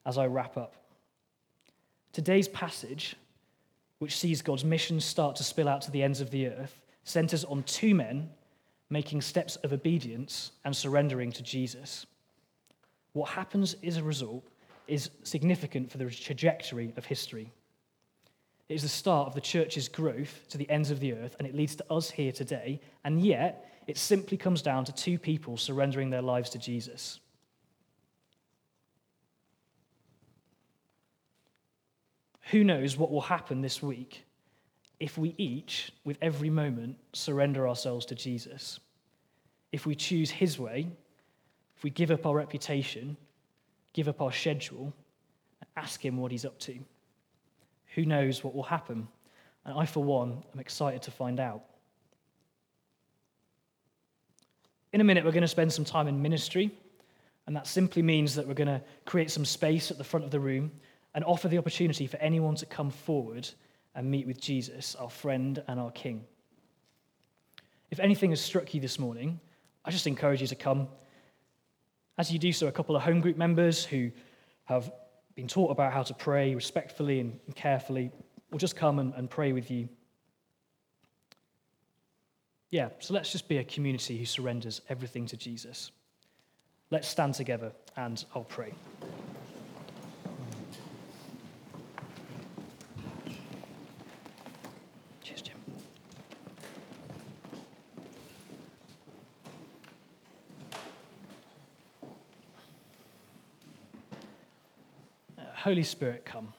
as 0.04 0.18
I 0.18 0.26
wrap 0.26 0.58
up. 0.58 0.78
Today's 2.12 2.48
passage, 2.48 3.16
which 4.04 4.18
sees 4.18 4.42
God's 4.42 4.66
mission 4.66 5.00
start 5.00 5.38
to 5.38 5.46
spill 5.46 5.70
out 5.70 5.82
to 5.84 5.92
the 5.92 6.04
ends 6.04 6.20
of 6.20 6.30
the 6.30 6.48
earth, 6.48 6.82
centers 7.06 7.46
on 7.46 7.63
two 7.63 7.96
men 7.96 8.30
making 8.89 9.22
steps 9.22 9.56
of 9.58 9.72
obedience 9.72 10.52
and 10.66 10.76
surrendering 10.76 11.32
to 11.32 11.42
Jesus. 11.42 12.06
What 13.13 13.30
happens 13.30 13.78
as 13.82 13.96
a 13.96 14.04
result 14.04 14.44
is 14.89 15.10
significant 15.24 15.89
for 15.89 16.00
the 16.00 16.10
trajectory 16.10 16.92
of 16.98 17.06
history. 17.06 17.50
It 18.68 18.76
is 18.76 18.82
the 18.82 18.89
start 18.89 19.30
of 19.30 19.36
the 19.36 19.42
church's 19.42 19.88
growth 19.88 20.50
to 20.50 20.58
the 20.58 20.70
ends 20.70 20.92
of 20.92 21.00
the 21.00 21.13
earth, 21.13 21.38
and 21.39 21.48
it 21.48 21.56
leads 21.56 21.78
to 21.78 21.86
us 21.89 22.12
here 22.12 22.34
today. 22.34 22.82
And 23.06 23.26
yet, 23.26 23.70
it 23.88 23.98
simply 23.98 24.36
comes 24.36 24.62
down 24.62 24.84
to 24.84 24.92
two 24.94 25.18
people 25.18 25.56
surrendering 25.56 26.10
their 26.10 26.22
lives 26.22 26.50
to 26.50 26.60
Jesus. 26.60 27.22
Who 32.52 32.64
knows 32.64 32.98
what 32.98 33.12
will 33.12 33.22
happen 33.22 33.62
this 33.62 33.82
week 33.82 34.26
if 35.00 35.18
we 35.18 35.34
each, 35.38 35.92
with 36.04 36.18
every 36.22 36.50
moment, 36.50 36.98
surrender 37.14 37.68
ourselves 37.68 38.06
to 38.08 38.16
Jesus? 38.16 38.80
If 39.72 39.86
we 39.86 39.96
choose 39.96 40.30
His 40.30 40.60
way, 40.60 40.88
if 41.76 41.84
we 41.84 41.90
give 41.90 42.12
up 42.12 42.26
our 42.26 42.36
reputation, 42.36 43.18
give 43.94 44.08
up 44.08 44.22
our 44.22 44.32
schedule, 44.32 44.94
and 45.62 45.70
ask 45.78 46.04
Him 46.04 46.18
what 46.18 46.32
He's 46.32 46.46
up 46.46 46.60
to? 46.60 46.78
Who 47.96 48.06
knows 48.06 48.44
what 48.44 48.54
will 48.54 48.64
happen? 48.64 49.08
And 49.66 49.78
I, 49.78 49.86
for 49.86 50.04
one, 50.04 50.44
am 50.54 50.60
excited 50.60 51.02
to 51.04 51.12
find 51.12 51.40
out. 51.40 51.64
In 54.92 55.02
a 55.02 55.04
minute, 55.04 55.24
we're 55.24 55.32
going 55.32 55.42
to 55.42 55.48
spend 55.48 55.72
some 55.72 55.86
time 55.86 56.08
in 56.08 56.22
ministry, 56.22 56.72
and 57.48 57.56
that 57.56 57.68
simply 57.68 58.02
means 58.02 58.36
that 58.36 58.48
we're 58.48 58.54
going 58.54 58.68
to 58.68 58.82
create 59.06 59.32
some 59.32 59.46
space 59.46 59.92
at 59.92 59.98
the 59.98 60.04
front 60.04 60.26
of 60.26 60.32
the 60.32 60.40
room 60.40 60.72
and 61.13 61.23
offer 61.23 61.47
the 61.47 61.58
opportunity 61.58 62.08
for 62.08 62.17
anyone 62.17 62.56
to 62.56 62.65
come 62.65 62.89
forward 62.89 63.49
and 63.95 64.10
meet 64.10 64.26
with 64.26 64.41
Jesus, 64.41 64.95
our 64.95 65.10
friend 65.10 65.63
and 65.67 65.80
our 65.80 65.91
King. 65.91 66.26
If 67.91 67.99
anything 67.99 68.32
has 68.32 68.41
struck 68.41 68.73
you 68.73 68.82
this 68.82 68.97
morning, 68.97 69.39
I 69.86 69.91
just 69.91 70.08
encourage 70.08 70.41
you 70.41 70.47
to 70.47 70.56
come. 70.56 70.88
As 72.17 72.32
you 72.32 72.39
do 72.39 72.52
so, 72.52 72.67
a 72.67 72.71
couple 72.71 72.95
of 72.95 73.04
home 73.04 73.21
group 73.21 73.38
members 73.38 73.86
who 73.86 74.12
have 74.65 74.91
been 75.36 75.47
taught 75.47 75.71
about 75.71 75.93
how 75.93 76.04
to 76.04 76.13
pray 76.13 76.56
respectfully 76.56 77.19
and 77.19 77.39
carefully 77.56 78.12
will 78.52 78.60
just 78.60 78.76
come 78.76 78.99
and, 78.99 79.13
and 79.15 79.30
pray 79.30 79.52
with 79.52 79.69
you. 79.69 79.89
Yeah, 82.71 82.89
so 82.97 83.13
let's 83.13 83.32
just 83.32 83.47
be 83.47 83.58
a 83.58 83.63
community 83.63 84.17
who 84.17 84.26
surrenders 84.26 84.82
everything 84.89 85.28
to 85.28 85.38
Jesus. 85.38 85.91
Let's 86.89 87.08
stand 87.08 87.36
together 87.36 87.71
and 87.95 88.23
I'll 88.34 88.43
pray. 88.43 88.73
Cheers, 95.23 95.41
Jim. 95.41 95.58
Uh, 105.38 105.41
Holy 105.63 105.84
Spirit, 105.84 106.26
come. 106.26 106.52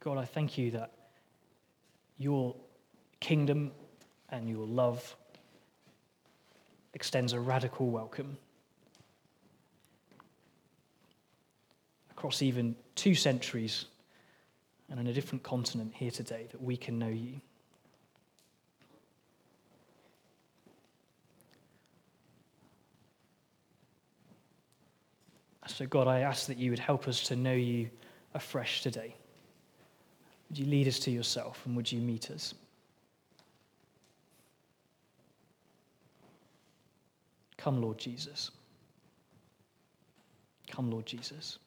God, 0.00 0.18
I 0.18 0.24
thank 0.24 0.58
you 0.58 0.72
that 0.72 0.90
your 2.18 2.56
kingdom 3.20 3.70
and 4.30 4.48
your 4.48 4.66
love 4.66 5.14
extends 6.94 7.32
a 7.32 7.38
radical 7.38 7.90
welcome 7.90 8.38
across 12.24 12.40
even 12.40 12.74
two 12.94 13.14
centuries 13.14 13.84
and 14.88 14.98
on 14.98 15.06
a 15.08 15.12
different 15.12 15.42
continent 15.42 15.92
here 15.94 16.10
today 16.10 16.46
that 16.50 16.62
we 16.62 16.74
can 16.74 16.98
know 16.98 17.10
you. 17.10 17.38
So, 25.66 25.84
God, 25.84 26.08
I 26.08 26.20
ask 26.20 26.46
that 26.46 26.56
you 26.56 26.70
would 26.70 26.78
help 26.78 27.08
us 27.08 27.20
to 27.24 27.36
know 27.36 27.52
you 27.52 27.90
afresh 28.32 28.80
today. 28.80 29.14
Would 30.48 30.58
you 30.58 30.64
lead 30.64 30.88
us 30.88 30.98
to 31.00 31.10
yourself 31.10 31.60
and 31.66 31.76
would 31.76 31.92
you 31.92 32.00
meet 32.00 32.30
us? 32.30 32.54
Come, 37.58 37.82
Lord 37.82 37.98
Jesus. 37.98 38.50
Come, 40.70 40.90
Lord 40.90 41.04
Jesus. 41.04 41.58